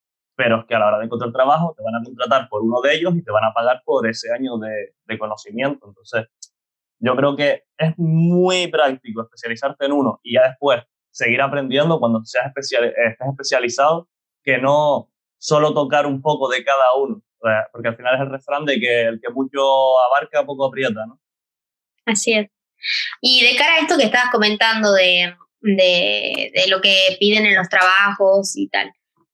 [0.41, 2.81] pero es que a la hora de encontrar trabajo te van a contratar por uno
[2.81, 5.87] de ellos y te van a pagar por ese año de, de conocimiento.
[5.87, 6.29] Entonces,
[6.99, 12.25] yo creo que es muy práctico especializarte en uno y ya después seguir aprendiendo cuando
[12.25, 14.09] seas especial, estés especializado,
[14.43, 17.23] que no solo tocar un poco de cada uno,
[17.71, 19.61] porque al final es el refrán de que el que mucho
[20.07, 21.21] abarca, poco aprieta, ¿no?
[22.07, 22.49] Así es.
[23.21, 27.57] Y de cara a esto que estabas comentando de, de, de lo que piden en
[27.57, 28.91] los trabajos y tal,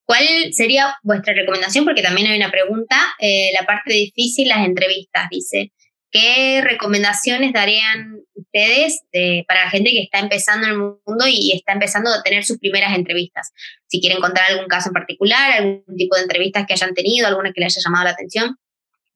[0.07, 1.85] ¿Cuál sería vuestra recomendación?
[1.85, 5.73] Porque también hay una pregunta, eh, la parte difícil, las entrevistas, dice.
[6.13, 9.03] ¿Qué recomendaciones darían ustedes
[9.49, 12.59] para la gente que está empezando en el mundo y está empezando a tener sus
[12.59, 13.53] primeras entrevistas?
[13.87, 17.53] Si quieren contar algún caso en particular, algún tipo de entrevistas que hayan tenido, alguna
[17.53, 18.57] que les haya llamado la atención.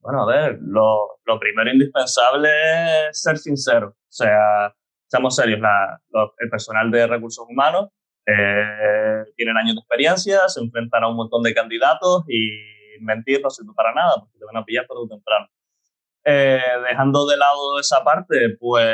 [0.01, 2.49] Bueno, a ver, lo, lo primero indispensable
[3.09, 3.97] es ser sincero.
[3.97, 4.75] O sea,
[5.07, 6.01] seamos serios, la,
[6.39, 7.91] el personal de recursos humanos
[8.31, 13.51] eh, tienen años de experiencia, se enfrentan a un montón de candidatos y mentir no
[13.51, 15.49] sirve para nada porque te van a pillar por temprano.
[16.25, 18.87] Eh, dejando de lado esa parte, pues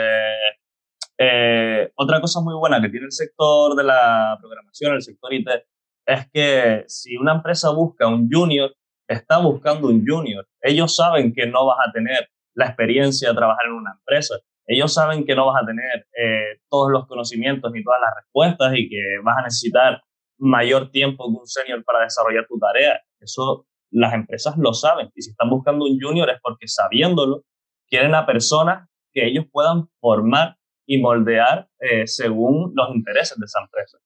[1.18, 5.49] eh, otra cosa muy buena que tiene el sector de la programación, el sector IT,
[6.07, 8.72] es que si una empresa busca un junior,
[9.09, 10.46] está buscando un junior.
[10.61, 14.37] Ellos saben que no vas a tener la experiencia de trabajar en una empresa.
[14.66, 18.72] Ellos saben que no vas a tener eh, todos los conocimientos ni todas las respuestas
[18.76, 20.02] y que vas a necesitar
[20.38, 23.00] mayor tiempo que un senior para desarrollar tu tarea.
[23.20, 25.11] Eso las empresas lo saben.
[25.14, 27.44] Y si están buscando un junior es porque sabiéndolo,
[27.88, 33.61] quieren a personas que ellos puedan formar y moldear eh, según los intereses de esa
[33.61, 33.98] empresa.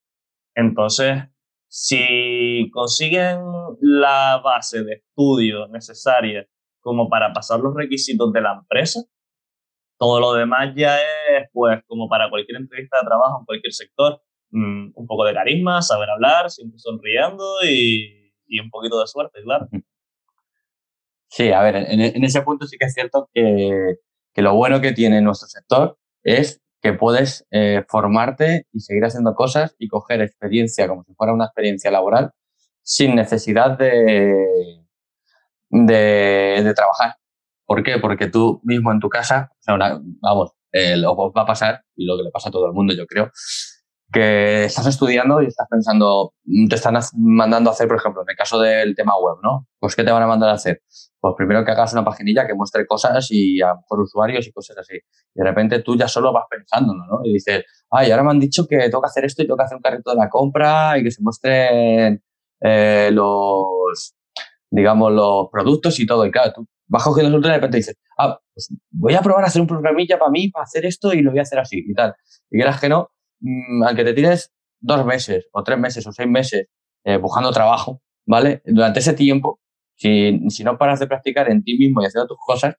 [0.54, 1.24] Entonces,
[1.68, 3.40] si consiguen
[3.80, 6.46] la base de estudio necesaria
[6.80, 9.00] como para pasar los requisitos de la empresa,
[10.00, 14.22] todo lo demás ya es, pues, como para cualquier entrevista de trabajo en cualquier sector,
[14.50, 18.32] mm, un poco de carisma, saber hablar, siempre sonriendo y,
[18.62, 19.68] un poquito de suerte, claro.
[21.28, 23.96] Sí, a ver, en, ese punto sí que es cierto que,
[24.36, 29.76] lo bueno que tiene nuestro sector es que puedes eh, formarte y seguir haciendo cosas
[29.78, 32.30] y coger experiencia como si fuera una experiencia laboral
[32.82, 34.80] sin necesidad de,
[35.68, 37.20] de trabajar.
[37.70, 37.98] ¿Por qué?
[38.00, 39.52] Porque tú mismo en tu casa,
[40.20, 42.94] vamos, eh, lo va a pasar, y lo que le pasa a todo el mundo,
[42.94, 43.30] yo creo,
[44.12, 48.30] que estás estudiando y estás pensando, mm, te están mandando a hacer, por ejemplo, en
[48.30, 49.68] el caso del tema web, ¿no?
[49.78, 50.82] Pues ¿qué te van a mandar a hacer?
[51.20, 54.78] Pues primero que hagas una paginilla que muestre cosas y a por usuarios y cosas
[54.78, 54.96] así.
[54.96, 57.20] Y de repente tú ya solo vas pensando, ¿no?
[57.22, 59.82] Y dices, ay, ahora me han dicho que toca hacer esto y toca hacer un
[59.82, 62.20] carrito de la compra y que se muestren
[62.62, 64.16] eh, los,
[64.70, 66.26] digamos, los productos y todo.
[66.26, 69.44] Y claro, tú vas cogiendo el y de repente dices, ah, pues voy a probar
[69.44, 71.82] a hacer un programilla para mí, para hacer esto y lo voy a hacer así
[71.86, 72.14] y tal.
[72.50, 76.28] Y quieras que no, mm, aunque te tires dos meses o tres meses o seis
[76.28, 76.66] meses
[77.04, 78.60] eh, buscando trabajo, ¿vale?
[78.64, 79.60] Durante ese tiempo,
[79.94, 82.74] si, si no paras de practicar en ti mismo y haciendo tus cosas,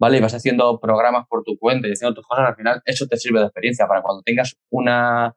[0.00, 0.18] ¿vale?
[0.18, 3.16] Y vas haciendo programas por tu cuenta y haciendo tus cosas, al final eso te
[3.16, 5.34] sirve de experiencia para cuando tengas una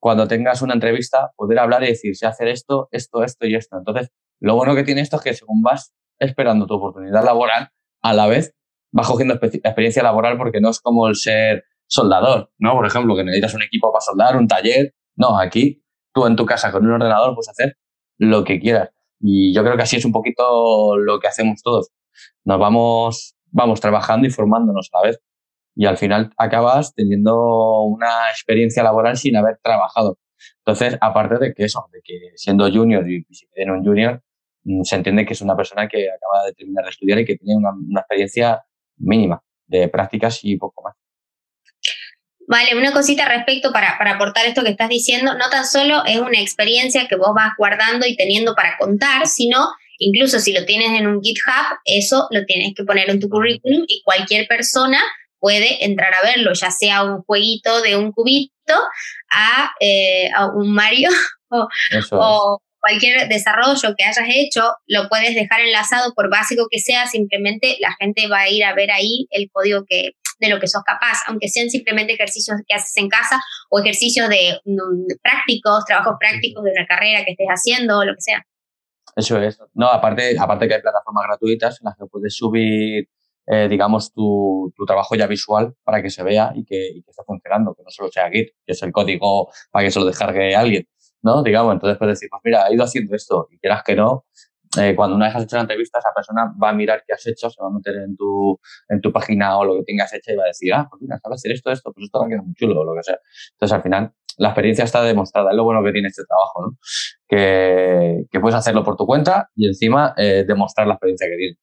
[0.00, 3.78] cuando tengas una entrevista, poder hablar y decir, sé hacer esto, esto, esto y esto.
[3.78, 7.70] Entonces, lo bueno que tiene esto es que según vas esperando tu oportunidad laboral,
[8.02, 8.54] a la vez
[8.92, 12.74] vas cogiendo experiencia laboral porque no es como el ser soldador, ¿no?
[12.74, 14.94] Por ejemplo, que necesitas un equipo para soldar, un taller.
[15.16, 15.82] No, aquí
[16.14, 17.76] tú en tu casa con un ordenador puedes hacer
[18.18, 18.90] lo que quieras.
[19.20, 21.90] Y yo creo que así es un poquito lo que hacemos todos.
[22.44, 25.20] Nos vamos, vamos trabajando y formándonos a la vez.
[25.74, 30.18] Y al final acabas teniendo una experiencia laboral sin haber trabajado.
[30.64, 34.22] Entonces, aparte de que eso, de que siendo junior y si tiene un junior,
[34.84, 37.56] se entiende que es una persona que acaba de terminar de estudiar y que tiene
[37.56, 38.62] una, experiencia
[38.96, 40.94] mínima de prácticas y poco más.
[42.48, 46.18] Vale, una cosita respecto para, para, aportar esto que estás diciendo, no tan solo es
[46.18, 50.98] una experiencia que vos vas guardando y teniendo para contar, sino incluso si lo tienes
[50.98, 55.00] en un GitHub, eso lo tienes que poner en tu currículum y cualquier persona
[55.38, 58.74] puede entrar a verlo, ya sea un jueguito de un cubito
[59.32, 61.10] a, eh, un Mario
[61.50, 67.76] o, cualquier desarrollo que hayas hecho, lo puedes dejar enlazado por básico que sea, simplemente
[67.80, 70.82] la gente va a ir a ver ahí el código que, de lo que sos
[70.82, 73.40] capaz, aunque sean simplemente ejercicios que haces en casa
[73.70, 74.58] o ejercicios de,
[75.22, 78.44] prácticos, trabajos prácticos de una carrera que estés haciendo o lo que sea.
[79.14, 79.58] Eso es.
[79.74, 83.08] No, aparte, aparte que hay plataformas gratuitas en las que puedes subir,
[83.46, 87.10] eh, digamos, tu, tu, trabajo ya visual para que se vea y que, y que
[87.10, 90.06] esté funcionando, que no solo sea Git, que es el código para que se lo
[90.06, 90.88] descargue alguien,
[91.22, 91.42] ¿no?
[91.42, 94.26] Digamos, entonces puedes decir, pues mira, he ido haciendo esto y quieras que no,
[94.78, 97.26] eh, cuando una vez has hecho la entrevista, esa persona va a mirar qué has
[97.26, 98.58] hecho, se va a meter en tu,
[98.88, 101.18] en tu página o lo que tengas hecho y va a decir, ah, pues mira,
[101.22, 103.18] sabes hacer esto, esto, pues esto va a quedar muy chulo o lo que sea.
[103.52, 106.78] Entonces, al final, la experiencia está demostrada, es lo bueno que tiene este trabajo, ¿no?
[107.28, 111.58] Que, que puedes hacerlo por tu cuenta y encima eh, demostrar la experiencia que tienes.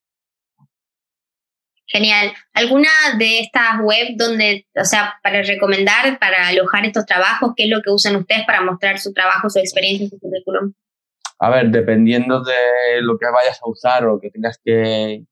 [1.92, 2.32] Genial.
[2.54, 7.70] ¿Alguna de estas web donde, o sea, para recomendar, para alojar estos trabajos, qué es
[7.70, 10.74] lo que usan ustedes para mostrar su trabajo, su experiencia, su currículum?
[11.40, 15.26] A ver, dependiendo de lo que vayas a usar o que tengas que,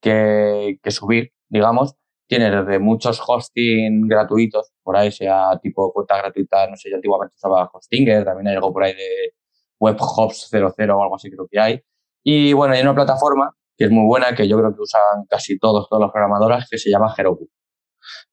[0.00, 1.94] que, subir, digamos,
[2.26, 7.36] tienes desde muchos hosting gratuitos, por ahí sea tipo cuenta gratuita, no sé, yo antiguamente
[7.36, 9.34] usaba Hostinger, también hay algo por ahí de
[9.78, 11.80] WebHops 00 o algo así creo que hay.
[12.24, 15.58] Y bueno, hay una plataforma que es muy buena, que yo creo que usan casi
[15.58, 17.48] todos, todos los programadores, que se llama Heroku.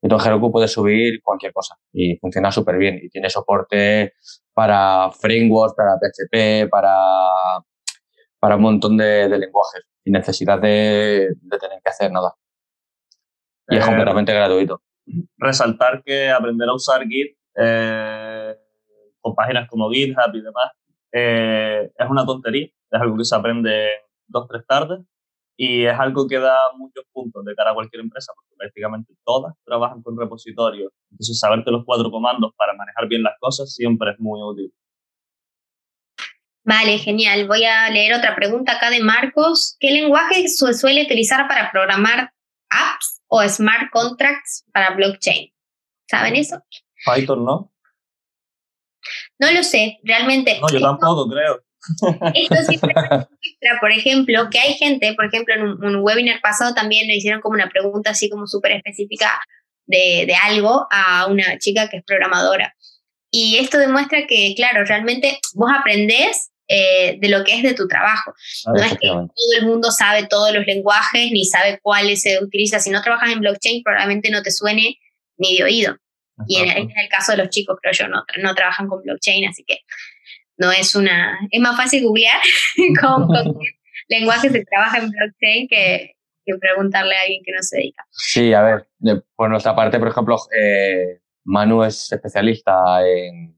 [0.01, 4.13] Entonces Heroku puede subir cualquier cosa y funciona súper bien y tiene soporte
[4.53, 6.95] para frameworks, para PHP, para,
[8.39, 12.33] para un montón de, lenguajes sin necesidad de, tener que hacer nada.
[13.67, 14.81] Y es eh, completamente gratuito.
[15.37, 18.55] Resaltar que aprender a usar Git eh,
[19.19, 20.71] con páginas como GitHub y demás
[21.11, 23.89] eh, es una tontería, es algo que se aprende
[24.27, 24.99] dos, tres tardes
[25.61, 29.53] y es algo que da muchos puntos de cara a cualquier empresa, porque prácticamente todas
[29.65, 30.93] trabajan con repositorios.
[31.11, 34.73] Entonces, saberte los cuatro comandos para manejar bien las cosas siempre es muy útil.
[36.63, 37.45] Vale, genial.
[37.45, 39.75] Voy a leer otra pregunta acá de Marcos.
[39.81, 42.31] ¿Qué lenguaje se suele utilizar para programar
[42.69, 45.51] apps o smart contracts para blockchain?
[46.09, 46.63] ¿Saben eso?
[47.03, 47.69] Python, ¿no?
[49.37, 50.57] No lo sé, realmente.
[50.61, 51.61] No, yo tampoco creo.
[52.33, 52.77] Esto sí
[53.79, 57.55] por ejemplo, que hay gente, por ejemplo, en un, webinar pasado también le hicieron como
[57.55, 59.39] una pregunta así como súper específica
[59.85, 62.75] de, de, algo a una chica que es programadora.
[63.31, 67.87] Y esto demuestra que, claro, realmente vos aprendés eh, de lo que es de tu
[67.87, 68.31] trabajo.
[68.67, 72.43] Ah, no es que todo el mundo sabe todos los lenguajes ni sabe cuáles se
[72.43, 72.79] utiliza.
[72.79, 74.99] Si no trabajas en blockchain, probablemente no te suene
[75.37, 75.97] ni de oído.
[76.47, 79.47] Y en, en, el caso de los chicos, creo yo, no, no trabajan con blockchain,
[79.47, 79.79] así que
[80.59, 82.39] no es una, es más fácil googlear
[83.01, 83.27] con,
[84.07, 86.15] qué lenguaje se trabaja en blockchain que,
[86.59, 88.03] preguntarle a alguien que no se dedica.
[88.09, 88.87] Sí, a ver,
[89.35, 93.55] por nuestra parte, por ejemplo, eh, Manu es especialista en,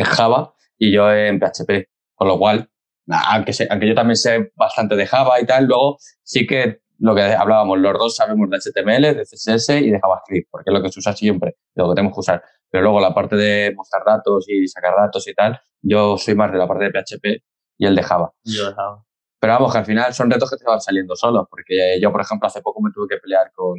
[0.00, 2.68] Java y yo en PHP, con lo cual,
[3.06, 7.22] aunque, aunque yo también sé bastante de Java y tal, luego sí que lo que
[7.22, 10.90] hablábamos, los dos sabemos de HTML, de CSS y de JavaScript, porque es lo que
[10.90, 12.42] se usa siempre, lo que tenemos que usar.
[12.70, 16.52] Pero luego la parte de mostrar datos y sacar datos y tal, yo soy más
[16.52, 17.42] de la parte de PHP
[17.78, 18.32] y el de Java.
[18.44, 19.04] Yo de Java.
[19.40, 22.20] Pero vamos, que al final son retos que te van saliendo solos, porque yo, por
[22.20, 23.78] ejemplo, hace poco me tuve que pelear con,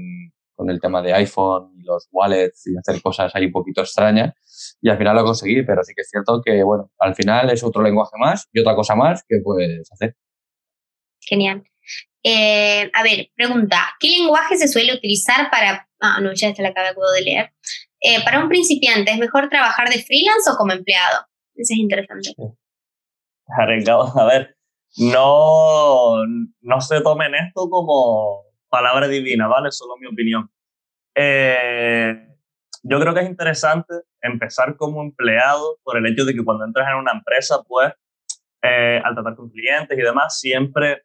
[0.55, 4.33] con el tema de iPhone y los wallets y hacer cosas ahí un poquito extrañas
[4.81, 7.63] y al final lo conseguí, pero sí que es cierto que, bueno, al final es
[7.63, 10.17] otro lenguaje más y otra cosa más que puedes hacer.
[11.21, 11.63] Genial.
[12.23, 15.87] Eh, a ver, pregunta, ¿qué lenguaje se suele utilizar para...
[16.01, 17.53] Ah, no, ya esta la acabo de leer.
[18.01, 21.25] Eh, para un principiante, ¿es mejor trabajar de freelance o como empleado?
[21.55, 22.33] Eso es interesante.
[23.47, 24.13] Arriesgado.
[24.19, 24.55] A ver,
[24.97, 26.25] no,
[26.61, 29.71] no se tomen esto como palabra divina, ¿vale?
[29.71, 30.49] Solo mi opinión.
[31.15, 32.27] Eh,
[32.83, 36.87] yo creo que es interesante empezar como empleado por el hecho de que cuando entras
[36.89, 37.91] en una empresa, pues,
[38.61, 41.03] al tratar con clientes y demás, siempre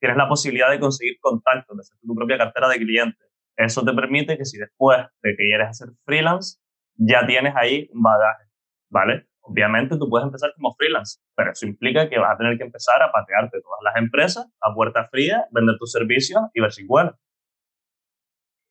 [0.00, 3.27] tienes la posibilidad de conseguir contactos, de hacer tu propia cartera de clientes.
[3.58, 6.58] Eso te permite que si después de que quieres hacer freelance,
[6.96, 8.44] ya tienes ahí un bagaje,
[8.88, 9.26] ¿vale?
[9.40, 13.02] Obviamente tú puedes empezar como freelance, pero eso implica que vas a tener que empezar
[13.02, 17.18] a patearte todas las empresas a puerta fría, vender tus servicios y ver si cuela.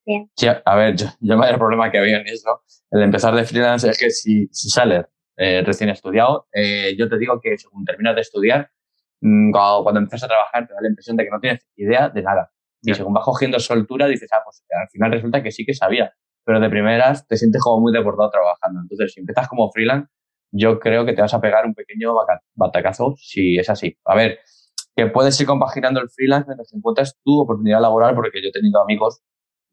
[0.06, 0.32] Bien.
[0.36, 3.90] Sí, a ver, yo, yo el problema que había en eso, el empezar de freelance
[3.90, 8.16] es que si, si sales eh, recién estudiado, eh, yo te digo que según terminas
[8.16, 8.72] de estudiar,
[9.22, 12.10] Mm, cuando, cuando empiezas a trabajar te da la impresión de que no tienes idea
[12.10, 12.52] de nada.
[12.88, 16.14] Y según vas cogiendo soltura dices, ah, pues al final resulta que sí que sabía.
[16.46, 18.80] Pero de primeras te sientes como muy desbordado trabajando.
[18.80, 20.10] Entonces, si empiezas como freelance,
[20.52, 22.16] yo creo que te vas a pegar un pequeño
[22.56, 23.98] batacazo si es así.
[24.06, 24.40] A ver,
[24.96, 28.82] que puedes ir compaginando el freelance mientras encuentras tu oportunidad laboral, porque yo he tenido
[28.82, 29.20] amigos,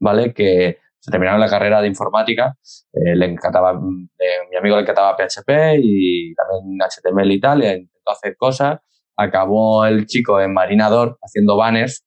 [0.00, 0.34] ¿vale?
[0.34, 2.56] Que se terminaron la carrera de informática,
[2.92, 3.80] eh, le encantaba,
[4.18, 8.80] eh, mi amigo le encantaba PHP y también HTML y tal, y intentó hacer cosas
[9.16, 12.04] acabó el chico en Marinador haciendo banners,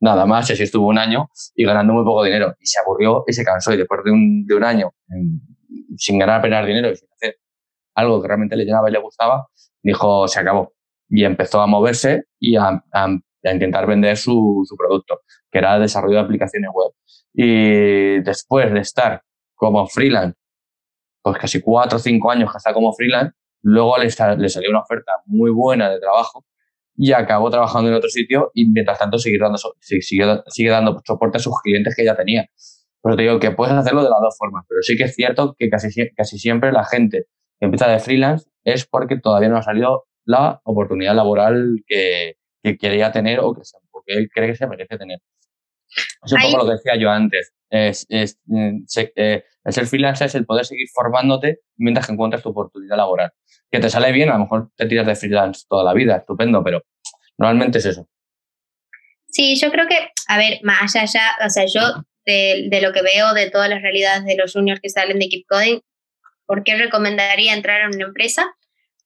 [0.00, 2.54] nada más, y así estuvo un año y ganando muy poco dinero.
[2.60, 3.72] Y se aburrió y se cansó.
[3.72, 4.92] Y después de un, de un año
[5.96, 7.38] sin ganar apenas dinero y sin hacer
[7.94, 9.46] algo que realmente le llenaba y le gustaba,
[9.82, 10.74] dijo, se acabó.
[11.08, 13.08] Y empezó a moverse y a, a,
[13.52, 16.92] intentar vender su, su producto, que era desarrollo de aplicaciones web.
[17.32, 19.22] Y después de estar
[19.54, 20.36] como freelance,
[21.22, 23.34] pues casi cuatro o cinco años que está como freelance,
[23.68, 26.44] Luego le, salió una oferta muy buena de trabajo
[26.96, 30.02] y acabó trabajando en otro sitio y mientras tanto sigue dando, sigue,
[30.46, 32.48] sigue dando soporte a sus clientes que ya tenía.
[33.02, 35.54] Pero te digo que puedes hacerlo de las dos formas, pero sí que es cierto
[35.58, 37.26] que casi, casi siempre la gente
[37.58, 42.76] que empieza de freelance es porque todavía no ha salido la oportunidad laboral que, que
[42.76, 45.20] quería tener o que, porque él cree que se merece tener.
[46.24, 47.52] Es un poco lo que decía yo antes.
[47.70, 48.84] Es, es, mm,
[49.14, 53.32] eh, el ser freelance es el poder seguir formándote mientras que encuentras tu oportunidad laboral
[53.70, 56.62] que te sale bien, a lo mejor te tiras de freelance toda la vida, estupendo,
[56.62, 56.84] pero
[57.36, 58.08] normalmente es eso.
[59.28, 63.02] Sí, yo creo que, a ver, más allá, o sea, yo de, de, lo que
[63.02, 65.80] veo de todas las realidades de los juniors que salen de Keep Coding,
[66.46, 68.46] ¿por qué recomendaría entrar a una empresa?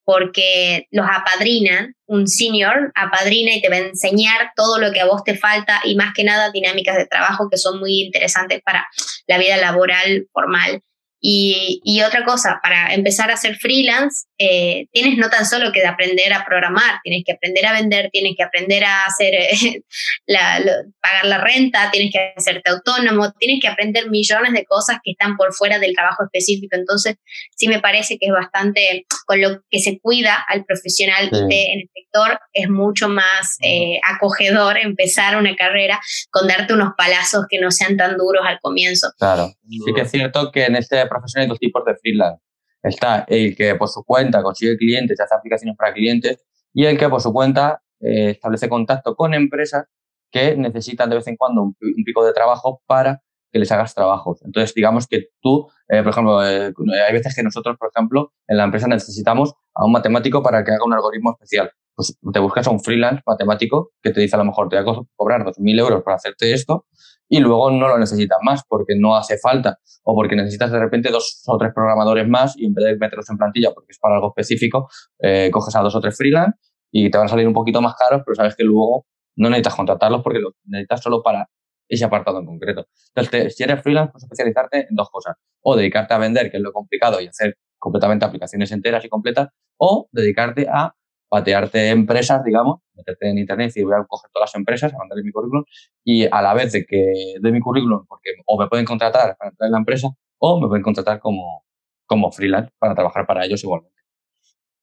[0.04, 5.06] Porque los apadrinan, un senior apadrina y te va a enseñar todo lo que a
[5.06, 8.88] vos te falta y más que nada dinámicas de trabajo que son muy interesantes para
[9.26, 10.82] la vida laboral formal.
[11.22, 16.32] Y, otra cosa, para empezar a ser freelance, eh, tienes no tan solo que aprender
[16.32, 19.82] a programar, tienes que aprender a vender, tienes que aprender a hacer eh,
[21.00, 25.36] pagar la renta, tienes que hacerte autónomo, tienes que aprender millones de cosas que están
[25.36, 26.74] por fuera del trabajo específico.
[26.76, 27.16] Entonces,
[27.54, 31.90] sí me parece que es bastante, con lo que se cuida al profesional en el
[31.94, 36.00] sector, es mucho más eh, acogedor empezar una carrera
[36.30, 39.12] con darte unos palazos que no sean tan duros al comienzo.
[39.18, 42.42] Claro, sí que es cierto que en este profesionales hay dos tipos de freelance.
[42.82, 46.42] Está el que por su cuenta consigue clientes y hace aplicaciones para clientes
[46.72, 49.86] y el que por su cuenta eh, establece contacto con empresas
[50.30, 54.40] que necesitan de vez en cuando un, pico de trabajo para que les hagas trabajos.
[54.44, 56.72] Entonces, digamos que tú, eh, por ejemplo, eh,
[57.06, 60.70] hay veces que nosotros, por ejemplo, en la empresa necesitamos a un matemático para que
[60.70, 61.72] haga un algoritmo especial.
[62.00, 64.94] Pues te buscas a un freelance matemático que te dice a lo mejor te voy
[64.94, 66.86] a cobrar 2.000 euros para hacerte esto
[67.28, 71.10] y luego no lo necesitas más porque no hace falta o porque necesitas de repente
[71.10, 74.14] dos o tres programadores más y en vez de meterlos en plantilla porque es para
[74.14, 74.88] algo específico,
[75.18, 76.58] eh, coges a dos o tres freelance
[76.90, 79.04] y te van a salir un poquito más caros, pero sabes que luego
[79.36, 81.50] no necesitas contratarlos porque lo necesitas solo para
[81.86, 82.86] ese apartado en concreto.
[83.14, 85.36] Entonces, si eres freelance, puedes especializarte en dos cosas.
[85.60, 89.48] O dedicarte a vender, que es lo complicado, y hacer completamente aplicaciones enteras y completas,
[89.76, 90.94] o dedicarte a
[91.30, 95.24] patearte empresas, digamos, meterte en internet y voy a coger todas las empresas, a mandarles
[95.24, 95.64] mi currículum
[96.04, 99.50] y a la vez de que doy mi currículum, porque o me pueden contratar para
[99.50, 100.08] entrar en la empresa
[100.38, 101.64] o me pueden contratar como,
[102.04, 103.96] como freelance para trabajar para ellos igualmente.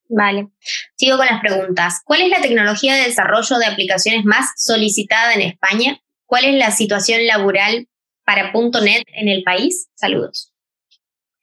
[0.10, 0.48] Vale.
[0.96, 2.02] Sigo con las preguntas.
[2.06, 6.00] ¿Cuál es la tecnología de desarrollo de aplicaciones más solicitada en España?
[6.26, 7.90] ¿Cuál es la situación laboral
[8.24, 9.90] para .NET en el país?
[9.96, 10.54] Saludos.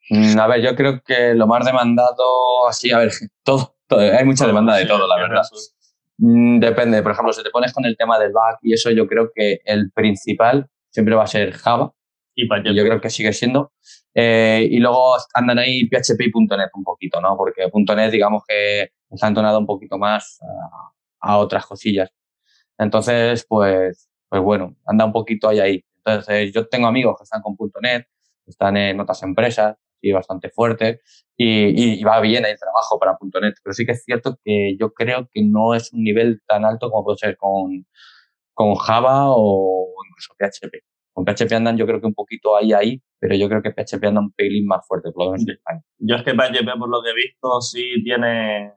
[0.09, 3.11] Mm, a ver, yo creo que lo más demandado, así, a ver,
[3.43, 5.43] todo, hay mucha demanda de todo, la verdad.
[6.17, 9.07] Mm, depende, por ejemplo, si te pones con el tema del back y eso, yo
[9.07, 11.93] creo que el principal siempre va a ser Java.
[12.37, 13.71] Y, yo creo que sigue siendo.
[14.13, 17.37] Eh, y luego andan ahí PHP y .NET un poquito, ¿no?
[17.37, 20.39] Porque .NET, digamos que está entonado un poquito más
[21.21, 22.09] a, otras cosillas.
[22.77, 25.85] Entonces, pues, pues bueno, anda un poquito ahí ahí.
[25.97, 28.07] Entonces, yo tengo amigos que están con .NET,
[28.45, 30.99] están en otras empresas, y bastante fuertes,
[31.37, 33.55] y, va bien el trabajo para .NET.
[33.63, 36.89] Pero sí que es cierto que yo creo que no es un nivel tan alto
[36.89, 37.85] como puede ser con,
[38.53, 40.83] con Java o incluso PHP.
[41.13, 44.03] Con PHP andan yo creo que un poquito ahí, ahí, pero yo creo que PHP
[44.05, 45.81] anda un pelín más fuerte, por lo menos en España.
[45.97, 48.73] Yo es que PHP, por lo que he visto, sí tiene,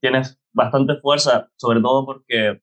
[0.00, 2.60] tiene bastante fuerza, sobre todo porque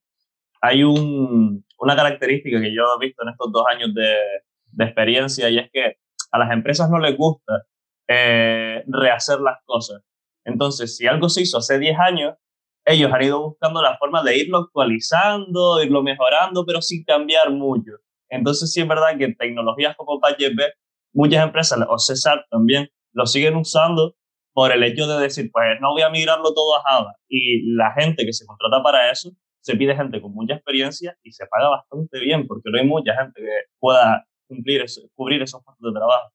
[0.62, 4.16] hay un, una característica que yo he visto en estos dos años de,
[4.72, 5.97] de experiencia y es que
[6.32, 7.66] a las empresas no les gusta
[8.12, 10.01] eh, rehacer las cosas.
[10.45, 12.36] Entonces, si algo se hizo hace 10 años,
[12.86, 17.91] ellos han ido buscando la forma de irlo actualizando, irlo mejorando, pero sin cambiar mucho.
[18.30, 20.59] Entonces, sí es verdad que tecnologías como PHP,
[21.14, 24.16] muchas empresas, o César también, lo siguen usando
[24.53, 27.16] por el hecho de decir, pues no voy a migrarlo todo a Java.
[27.30, 29.32] Y la gente que se contrata para eso,
[29.62, 33.16] se pide gente con mucha experiencia y se paga bastante bien, porque no hay mucha
[33.16, 34.84] gente que pueda cumplir
[35.16, 36.32] cubrir esos puestos de trabajo.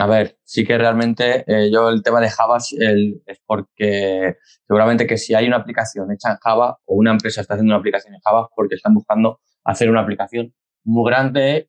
[0.00, 5.18] A ver, sí que realmente eh, yo el tema de Java es porque seguramente que
[5.18, 8.20] si hay una aplicación hecha en Java o una empresa está haciendo una aplicación en
[8.20, 11.68] Java porque están buscando hacer una aplicación muy grande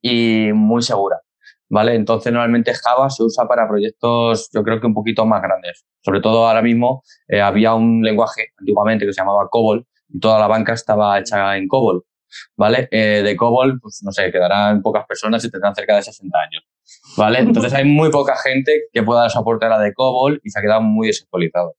[0.00, 1.20] y muy segura.
[1.68, 1.96] ¿Vale?
[1.96, 5.84] Entonces normalmente Java se usa para proyectos yo creo que un poquito más grandes.
[6.00, 10.38] Sobre todo ahora mismo eh, había un lenguaje antiguamente que se llamaba COBOL y toda
[10.38, 12.04] la banca estaba hecha en COBOL.
[12.56, 12.88] ¿Vale?
[12.92, 16.67] Eh, de COBOL, pues no sé, quedarán pocas personas y tendrán cerca de 60 años.
[17.18, 17.40] ¿Vale?
[17.40, 20.80] Entonces hay muy poca gente que pueda soportar la de COBOL y se ha quedado
[20.80, 21.74] muy desactualizado.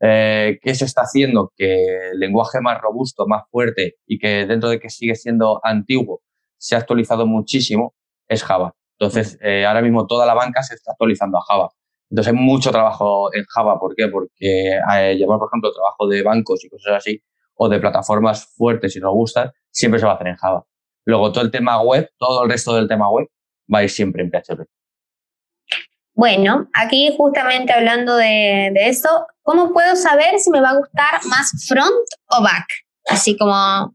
[0.00, 1.52] Eh, ¿Qué se está haciendo?
[1.56, 6.22] Que el lenguaje más robusto, más fuerte y que dentro de que sigue siendo antiguo,
[6.56, 7.94] se ha actualizado muchísimo,
[8.26, 8.74] es Java.
[8.98, 11.70] Entonces, eh, ahora mismo toda la banca se está actualizando a Java.
[12.10, 13.78] Entonces hay mucho trabajo en Java.
[13.78, 14.08] ¿Por qué?
[14.08, 17.22] Porque eh, llevar, por ejemplo, trabajo de bancos y cosas así,
[17.54, 20.64] o de plataformas fuertes y robustas, siempre se va a hacer en Java.
[21.04, 23.28] Luego todo el tema web, todo el resto del tema web,
[23.72, 24.77] va a ir siempre en PHP.
[26.18, 29.08] Bueno, aquí justamente hablando de, eso,
[29.42, 31.94] ¿cómo puedo saber si me va a gustar más front
[32.30, 32.66] o back?
[33.06, 33.94] Así como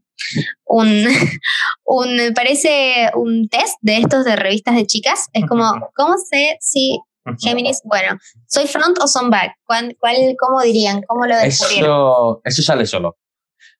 [0.64, 1.04] un,
[1.84, 5.28] un parece un test de estos de revistas de chicas.
[5.34, 6.98] Es como, ¿cómo sé si
[7.42, 9.56] Géminis, bueno, soy front o son back?
[9.66, 9.94] ¿Cuál,
[10.38, 11.02] cómo dirían?
[11.06, 11.90] ¿Cómo lo descubrieron?
[11.90, 13.18] Eso, eso sale solo.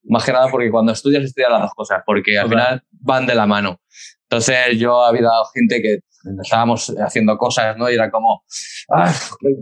[0.02, 2.02] Más que nada porque cuando estudias, estudias las dos cosas.
[2.04, 3.80] Porque al final van de la mano.
[4.28, 5.98] Entonces yo ha habido gente que
[6.42, 7.90] estábamos haciendo cosas, ¿no?
[7.90, 8.44] Y era como,
[8.90, 9.12] ah,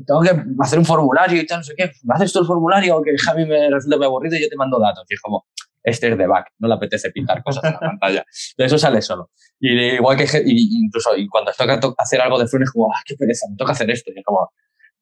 [0.06, 1.90] tengo que hacer un formulario y tal, no sé qué.
[2.04, 4.56] ¿Me haces tú el formulario que a mí me resulta muy aburrido y yo te
[4.56, 5.04] mando datos?
[5.08, 5.46] Y es como,
[5.82, 8.24] este es de back, no le apetece pintar cosas en la pantalla.
[8.56, 9.30] De eso sale solo.
[9.58, 13.16] Y igual que, incluso y cuando toca hacer algo de front es como, ah, qué
[13.16, 14.12] pereza, me toca hacer esto.
[14.14, 14.52] Y es como,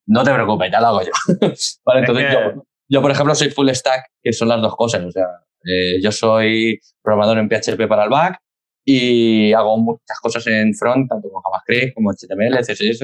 [0.06, 1.12] no te preocupes, ya lo hago yo.
[1.84, 5.04] vale, entonces yo, yo, por ejemplo, soy full stack, que son las dos cosas.
[5.04, 5.26] O sea,
[5.64, 8.40] eh, yo soy programador en PHP para el back
[8.84, 13.02] y hago muchas cosas en front, tanto con JavaScript como HTML, CSS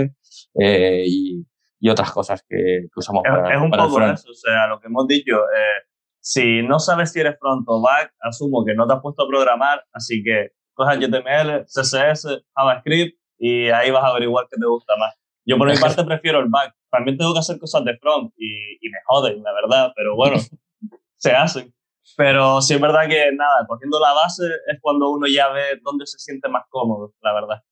[0.60, 1.46] eh, y,
[1.80, 4.80] y, otras cosas que, usamos es, para, es un para poco eso, o sea, lo
[4.80, 5.36] que hemos dicho.
[5.36, 5.86] Eh,
[6.20, 9.28] si no sabes si eres front o back, asumo que no te has puesto a
[9.28, 14.94] programar, así que coges HTML, CSS, JavaScript y ahí vas a averiguar qué te gusta
[14.98, 15.14] más.
[15.44, 16.74] Yo por mi parte prefiero el back.
[16.90, 20.36] También tengo que hacer cosas de front y, y me joden, la verdad, pero bueno,
[21.16, 21.72] se hacen.
[22.16, 26.06] Pero sí es verdad que nada, cogiendo la base es cuando uno ya ve dónde
[26.06, 27.62] se siente más cómodo, la verdad.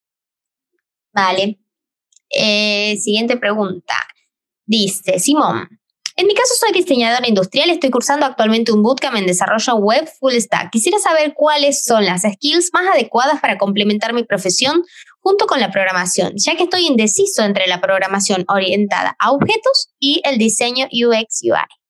[1.13, 1.59] Vale.
[2.29, 3.95] Eh, siguiente pregunta.
[4.65, 5.69] Dice, Simón,
[6.17, 10.33] en mi caso soy diseñadora industrial, estoy cursando actualmente un bootcamp en desarrollo web full
[10.33, 10.71] stack.
[10.71, 14.83] Quisiera saber cuáles son las skills más adecuadas para complementar mi profesión
[15.19, 20.21] junto con la programación, ya que estoy indeciso entre la programación orientada a objetos y
[20.23, 21.84] el diseño UX UI.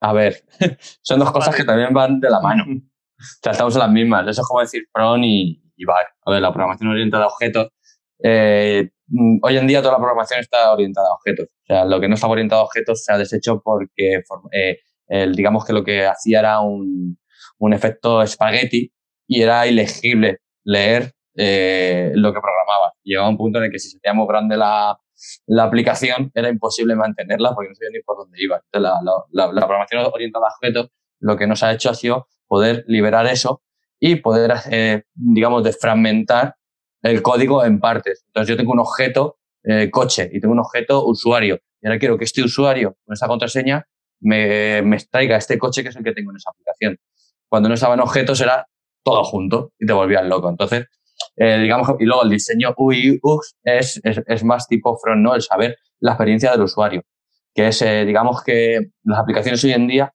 [0.00, 0.44] A ver,
[1.02, 2.64] son dos cosas que también van de la mano.
[2.66, 4.28] En las mismas.
[4.28, 6.14] Eso es como decir front y, y back.
[6.24, 7.68] A ver, la programación orientada a objetos.
[8.22, 8.90] Eh,
[9.42, 11.46] hoy en día toda la programación está orientada a objetos.
[11.46, 14.22] O sea, lo que no está orientado a objetos se ha deshecho porque,
[14.52, 14.78] eh,
[15.08, 17.18] el, digamos que lo que hacía era un,
[17.58, 18.92] un efecto espagueti
[19.26, 22.92] y era ilegible leer eh, lo que programaba.
[23.02, 24.98] Llegaba un punto en el que si se hacía muy grande la,
[25.46, 28.62] la aplicación era imposible mantenerla porque no sabía ni por dónde iba.
[28.72, 30.90] La, programación orientada a objetos
[31.20, 33.62] lo que nos ha hecho ha sido poder liberar eso
[33.98, 34.52] y poder,
[35.14, 36.56] digamos, desfragmentar
[37.02, 38.24] el código en partes.
[38.26, 41.58] Entonces, yo tengo un objeto eh, coche y tengo un objeto usuario.
[41.80, 43.86] Y ahora quiero que este usuario con esta contraseña
[44.20, 46.98] me, me extraiga este coche que es el que tengo en esa aplicación.
[47.48, 48.66] Cuando no estaba en objetos era
[49.02, 50.48] todo junto y te volvías loco.
[50.48, 50.86] Entonces,
[51.36, 55.34] eh, digamos, y luego el diseño UI UX es, es, más tipo front, ¿no?
[55.34, 57.02] El saber la experiencia del usuario,
[57.54, 60.12] que es, eh, digamos que las aplicaciones hoy en día,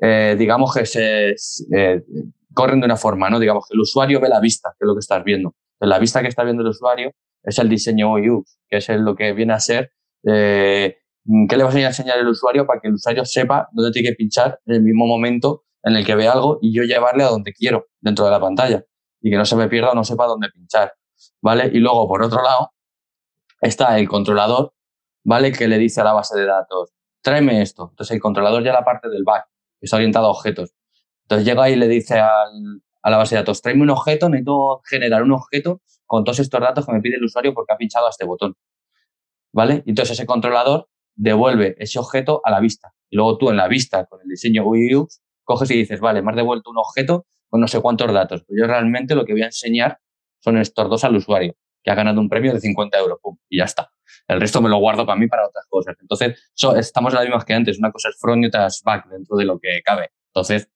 [0.00, 1.34] eh, digamos que se
[2.54, 3.38] corren de una forma, ¿no?
[3.38, 5.54] Digamos que el usuario ve la vista, que es lo que estás viendo.
[5.80, 9.14] la vista que está viendo el usuario es el diseño UI UX, que es lo
[9.14, 9.92] que viene a ser
[10.22, 14.14] qué le vas a enseñar al usuario para que el usuario sepa dónde tiene que
[14.16, 17.52] pinchar en el mismo momento en el que ve algo y yo llevarle a donde
[17.52, 18.84] quiero dentro de la pantalla
[19.20, 20.92] y que no se me pierda o no sepa dónde pinchar,
[21.40, 21.70] ¿vale?
[21.72, 22.72] Y luego, por otro lado,
[23.60, 24.74] está el controlador,
[25.24, 25.52] ¿vale?
[25.52, 26.92] Que le dice a la base de datos,
[27.22, 27.88] tráeme esto.
[27.90, 29.46] Entonces, el controlador ya la parte del back,
[29.78, 30.74] que está orientado a objetos.
[31.22, 34.80] Entonces, llega y le dice al, a la base de datos, tráeme un objeto, necesito
[34.84, 38.08] generar un objeto con todos estos datos que me pide el usuario porque ha pinchado
[38.08, 38.56] este botón,
[39.52, 39.82] ¿vale?
[39.86, 42.94] Entonces, ese controlador devuelve ese objeto a la vista.
[43.10, 46.30] Y luego tú en la vista, con el diseño UX, coges y dices, vale, me
[46.30, 48.44] has devuelto un objeto con no sé cuántos datos.
[48.46, 49.98] Pues yo realmente lo que voy a enseñar
[50.40, 53.58] son estos dos al usuario, que ha ganado un premio de 50 euros, pum, y
[53.58, 53.90] ya está.
[54.26, 55.96] El resto me lo guardo para mí para otras cosas.
[56.00, 57.78] Entonces, estamos en la misma que antes.
[57.78, 60.10] Una cosa es front y otra es back dentro de lo que cabe.
[60.28, 60.70] Entonces,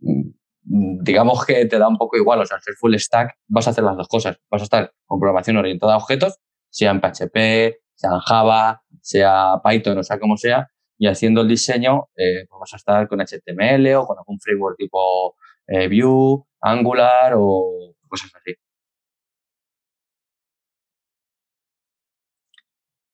[0.00, 2.40] mm, digamos que te da un poco igual.
[2.40, 4.38] O sea, ser full stack vas a hacer las dos cosas.
[4.50, 6.38] Vas a estar con programación orientada a objetos,
[6.68, 11.48] sea en PHP, sea en Java, sea Python, o sea como sea, y haciendo el
[11.48, 15.34] diseño, eh, pues vas a estar con HTML o con algún framework tipo
[15.70, 18.54] eh, Vue, Angular o cosas así.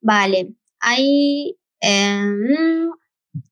[0.01, 2.91] Vale, ahí, em,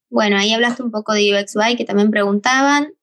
[0.08, 2.94] bueno, ahí hablaste un poco de UX UI que también preguntaban.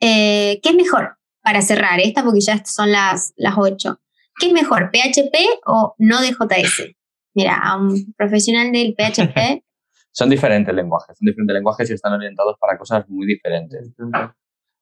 [0.00, 2.24] Eh, ¿Qué es mejor para cerrar esta?
[2.24, 4.00] Porque ya son las, las 8.
[4.38, 6.94] ¿Qué es mejor, PHP o no de JS?
[7.34, 9.62] Mira, a un profesional del PHP.
[10.12, 13.92] son diferentes lenguajes, son diferentes lenguajes y están orientados para cosas muy diferentes.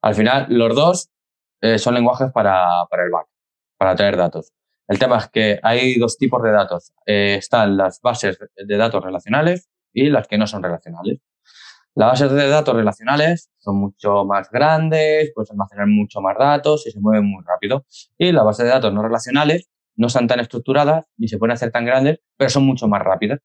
[0.02, 1.10] Al final, los dos
[1.60, 3.26] eh, son lenguajes para, para, el back,
[3.78, 4.52] para traer datos.
[4.88, 6.92] El tema es que hay dos tipos de datos.
[7.06, 11.20] Eh, están las bases de datos relacionales y las que no son relacionales.
[11.94, 16.90] Las bases de datos relacionales son mucho más grandes, puedes almacenar mucho más datos y
[16.90, 17.84] se mueven muy rápido.
[18.18, 21.70] Y las bases de datos no relacionales no están tan estructuradas ni se pueden hacer
[21.70, 23.40] tan grandes, pero son mucho más rápidas.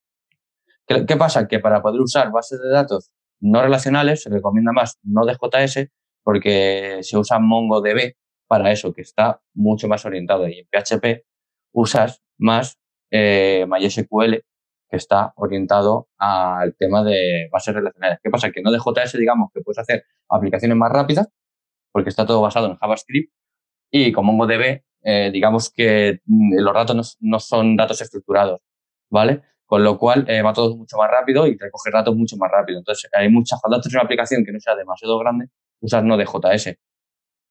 [0.88, 1.47] ¿Qué, qué pasa?
[1.47, 5.89] Que para poder usar bases de datos no relacionales se recomienda más no de JS
[6.28, 8.17] porque se usa MongoDB
[8.49, 10.45] para eso, que está mucho más orientado.
[10.49, 11.23] Y en PHP
[11.71, 12.78] usas más
[13.11, 14.43] eh, MySQL,
[14.89, 18.19] que está orientado al tema de bases relacionales.
[18.21, 18.51] ¿Qué pasa?
[18.51, 21.30] Que no de JS, digamos, que puedes hacer aplicaciones más rápidas,
[21.93, 23.32] porque está todo basado en JavaScript,
[23.89, 28.59] Y con MongoDB, eh, digamos que mm, los datos no, son datos estructurados,
[29.09, 29.43] ¿vale?
[29.65, 32.80] Con lo cual eh, va todo mucho más rápido y recoge datos mucho más rápido.
[32.80, 35.47] Entonces, hay muchas, cuando haces una aplicación que no sea demasiado grande,
[35.82, 36.78] usas Node.js,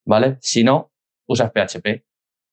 [0.06, 0.38] ¿vale?
[0.40, 0.92] Si no,
[1.26, 2.04] usas PHP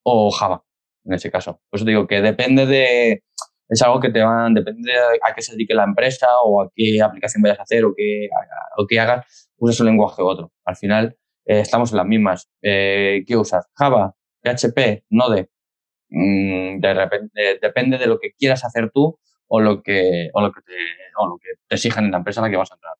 [0.04, 0.64] o Java,
[1.06, 1.62] en ese caso.
[1.70, 3.24] Por eso digo que depende de,
[3.70, 6.72] es algo que te van, depende de a qué se dedique la empresa o a
[6.76, 8.30] qué aplicación vayas a hacer o qué,
[8.78, 10.52] o qué hagas, usas un lenguaje u otro.
[10.66, 12.50] Al final, eh, estamos en las mismas.
[12.62, 13.66] Eh, ¿Qué usas?
[13.76, 15.50] Java, PHP, Node.
[16.10, 20.52] Mm, de repente, depende de lo que quieras hacer tú o lo que, o lo
[20.52, 20.74] que, te,
[21.18, 22.94] o lo que te exijan en la empresa en la que vas a entrar.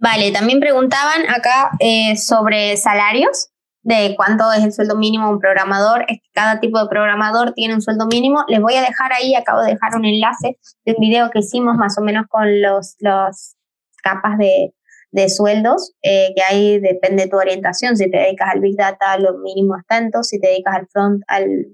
[0.00, 3.50] Vale, también preguntaban acá eh, sobre salarios,
[3.82, 6.06] de cuánto es el sueldo mínimo de un programador.
[6.32, 8.44] Cada tipo de programador tiene un sueldo mínimo.
[8.48, 11.76] Les voy a dejar ahí, acabo de dejar un enlace de un video que hicimos
[11.76, 13.56] más o menos con los, los
[14.02, 14.74] capas de,
[15.10, 17.96] de sueldos eh, que ahí depende de tu orientación.
[17.96, 20.22] Si te dedicas al Big Data, lo mínimo es tanto.
[20.22, 21.66] Si te dedicas al front, al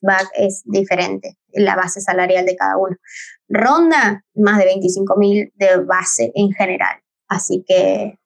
[0.00, 2.96] back, es diferente la base salarial de cada uno.
[3.48, 7.01] Ronda más de 25 mil de base en general.
[7.32, 8.18] Así que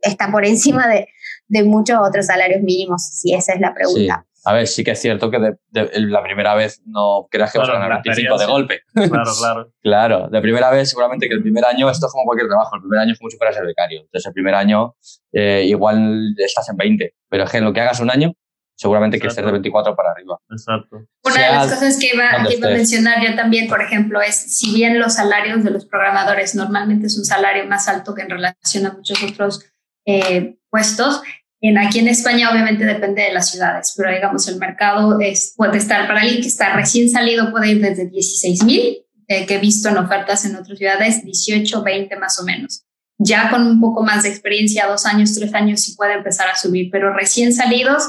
[0.00, 1.08] está por encima de,
[1.48, 4.26] de, muchos otros salarios mínimos, si esa es la pregunta.
[4.46, 7.68] A ver, sí que es cierto que de, la primera vez no creas que vas
[7.68, 8.80] a ganar 25 de golpe.
[8.94, 9.72] Claro, claro.
[9.82, 12.82] claro, de primera vez seguramente que el primer año, esto es como cualquier trabajo, el
[12.82, 14.00] primer año es como si fueras el becario.
[14.02, 14.94] Entonces el primer año
[15.32, 18.34] eh, igual estás en 20, pero es que en lo que hagas un año
[18.76, 20.38] seguramente que estés de 24 para arriba.
[20.50, 21.06] Exacto.
[21.24, 24.36] Una de las cosas que iba, que iba a mencionar yo también, por ejemplo, es
[24.36, 28.30] si bien los salarios de los programadores normalmente es un salario más alto que en
[28.30, 29.64] relación a muchos otros
[30.04, 31.22] eh, puestos,
[31.60, 35.78] en, aquí en España obviamente depende de las ciudades, pero digamos el mercado es, puede
[35.78, 38.98] estar para alguien que está recién salido, puede ir desde 16 mil,
[39.28, 42.84] eh, que he visto en ofertas en otras ciudades, 18, 20 más o menos.
[43.18, 46.56] Ya con un poco más de experiencia, dos años, tres años, sí puede empezar a
[46.56, 48.04] subir, pero recién salidos,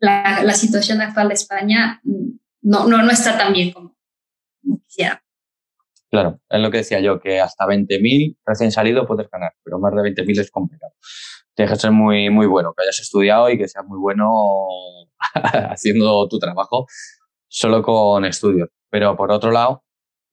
[0.00, 2.00] la, la situación actual de España
[2.62, 3.96] no, no, no está tan bien como
[4.86, 5.22] quisiera.
[6.10, 9.94] Claro, es lo que decía yo, que hasta 20.000 recién salido puedes ganar, pero más
[9.94, 10.92] de 20.000 es complicado.
[11.54, 14.28] Tienes que ser muy, muy bueno, que hayas estudiado y que seas muy bueno
[15.70, 16.86] haciendo tu trabajo
[17.46, 18.70] solo con estudios.
[18.90, 19.84] Pero por otro lado,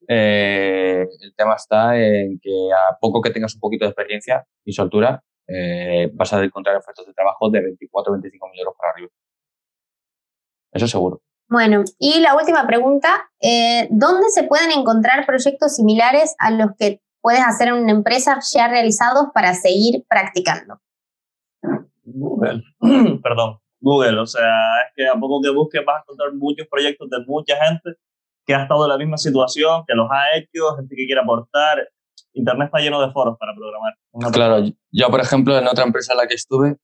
[0.07, 4.73] eh, el tema está en que a poco que tengas un poquito de experiencia y
[4.73, 8.93] soltura, eh, vas a encontrar ofertas de trabajo de 24 o 25 mil euros para
[8.93, 9.09] arriba.
[10.77, 11.21] Eso seguro.
[11.49, 17.01] Bueno, y la última pregunta, eh, ¿dónde se pueden encontrar proyectos similares a los que
[17.21, 20.79] puedes hacer en una empresa ya realizados para seguir practicando?
[22.03, 22.63] Google,
[23.23, 24.51] perdón, Google, o sea,
[24.85, 27.91] es que a poco que busques vas a encontrar muchos proyectos de mucha gente
[28.45, 31.89] que ha estado en la misma situación, que los ha hecho, gente que quiere aportar.
[32.33, 33.93] Internet está lleno de foros para programar.
[34.31, 36.77] Claro, yo por ejemplo en otra empresa en la que estuve,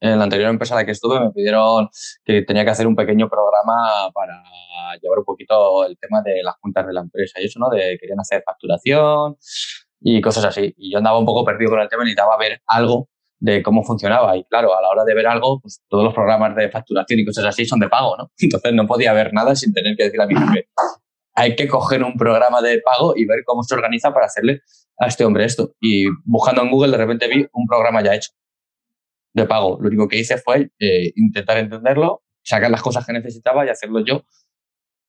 [0.00, 1.88] en la anterior empresa en la que estuve me pidieron
[2.24, 4.42] que tenía que hacer un pequeño programa para
[5.00, 7.70] llevar un poquito el tema de las cuentas de la empresa y eso, ¿no?
[7.70, 9.36] De querían hacer facturación
[10.00, 10.74] y cosas así.
[10.76, 13.82] Y yo andaba un poco perdido con el tema y necesitaba ver algo de cómo
[13.82, 14.36] funcionaba.
[14.36, 17.24] Y claro, a la hora de ver algo, pues todos los programas de facturación y
[17.24, 18.30] cosas así son de pago, ¿no?
[18.38, 20.68] Entonces no podía ver nada sin tener que decir a mi jefe,
[21.34, 24.60] hay que coger un programa de pago y ver cómo se organiza para hacerle
[24.98, 25.74] a este hombre esto.
[25.80, 28.30] Y buscando en Google de repente vi un programa ya hecho
[29.34, 29.78] de pago.
[29.80, 34.00] Lo único que hice fue eh, intentar entenderlo, sacar las cosas que necesitaba y hacerlo
[34.04, 34.24] yo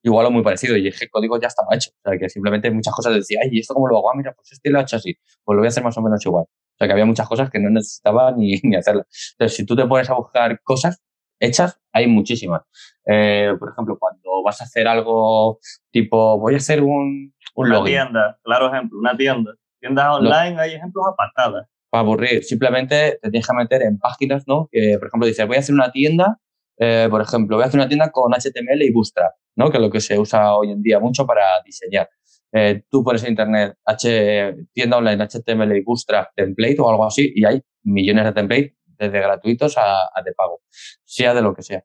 [0.06, 0.78] igual o muy parecido.
[0.78, 1.92] Y el código ya estaba hecho.
[1.92, 4.12] O sea, que simplemente muchas cosas decía, ay, ¿y esto cómo lo hago?
[4.12, 5.16] Ah, mira, pues este lo he hecho así.
[5.44, 6.44] Pues lo voy a hacer más o menos igual.
[6.44, 9.08] O sea, que había muchas cosas que no necesitaba ni, ni hacerlas.
[9.34, 11.02] Entonces, si tú te pones a buscar cosas
[11.40, 12.62] hechas, hay muchísimas.
[13.06, 15.60] Eh, por ejemplo, cuando vas a hacer algo
[15.92, 19.54] tipo, voy a hacer un, un Una tienda, claro ejemplo, una tienda.
[19.80, 22.44] Tiendas online hay ejemplos apartadas para aburrir.
[22.44, 24.68] Simplemente te tienes que meter en páginas, ¿no?
[24.70, 26.40] Que, por ejemplo, dices, voy a hacer una tienda,
[26.78, 29.72] eh, por ejemplo, voy a hacer una tienda con HTML y Bootstrap, ¿no?
[29.72, 32.10] Que es lo que se usa hoy en día mucho para diseñar.
[32.52, 37.32] Eh, tú pones en internet H, tienda online HTML y Bootstrap template o algo así
[37.34, 40.62] y hay millones de templates desde gratuitos a, de pago,
[41.04, 41.84] sea de lo que sea,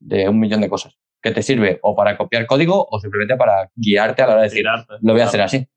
[0.00, 3.70] de un millón de cosas que te sirve o para copiar código o simplemente para
[3.74, 4.64] guiarte a la hora de decir,
[5.02, 5.68] lo voy a hacer así.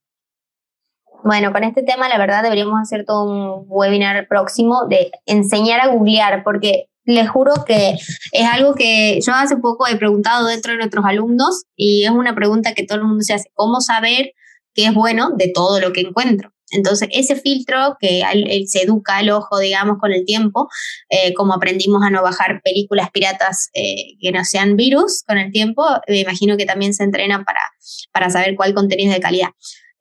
[1.24, 5.88] Bueno, con este tema la verdad deberíamos hacer todo un webinar próximo de enseñar a
[5.88, 7.96] googlear, porque les juro que
[8.32, 12.36] es algo que yo hace poco he preguntado dentro de nuestros alumnos y es una
[12.36, 14.34] pregunta que todo el mundo se hace, ¿cómo saber
[14.74, 16.52] qué es bueno de todo lo que encuentro?
[16.72, 18.24] Entonces, ese filtro que
[18.68, 20.70] se educa el ojo, digamos, con el tiempo,
[21.10, 25.52] eh, como aprendimos a no bajar películas piratas eh, que no sean virus con el
[25.52, 27.60] tiempo, me imagino que también se entrena para,
[28.14, 29.50] para saber cuál contenido es de calidad.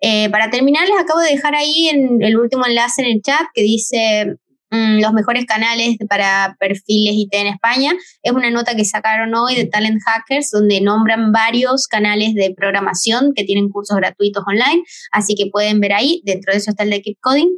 [0.00, 3.42] Eh, para terminar, les acabo de dejar ahí en el último enlace en el chat
[3.52, 4.36] que dice
[4.70, 7.92] mm, los mejores canales para perfiles IT en España.
[8.22, 13.34] Es una nota que sacaron hoy de Talent Hackers, donde nombran varios canales de programación
[13.34, 14.82] que tienen cursos gratuitos online,
[15.12, 16.22] así que pueden ver ahí.
[16.24, 17.50] Dentro de eso está el de Keep Coding.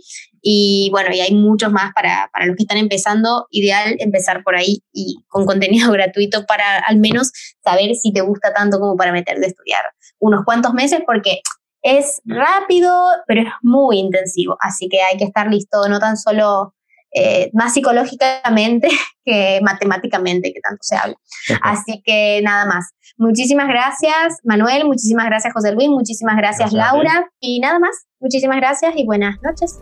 [0.45, 3.47] Y bueno, y hay muchos más para, para los que están empezando.
[3.51, 7.31] Ideal empezar por ahí y con contenido gratuito para al menos
[7.63, 9.85] saber si te gusta tanto como para meterte a estudiar
[10.19, 11.41] unos cuantos meses, porque
[11.83, 14.57] es rápido, pero es muy intensivo.
[14.61, 16.75] Así que hay que estar listo, no tan solo
[17.15, 18.89] eh, más psicológicamente
[19.25, 21.17] que matemáticamente, que tanto se habla.
[21.63, 22.91] Así que nada más.
[23.19, 24.87] Muchísimas gracias, Manuel.
[24.87, 25.89] Muchísimas gracias, José Luis.
[25.89, 27.29] Muchísimas gracias, Laura.
[27.41, 28.07] Y nada más.
[28.21, 29.79] Muchísimas gracias y buenas noches.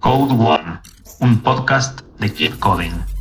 [0.00, 0.80] Code One,
[1.20, 3.19] un podcast de Keep Coding.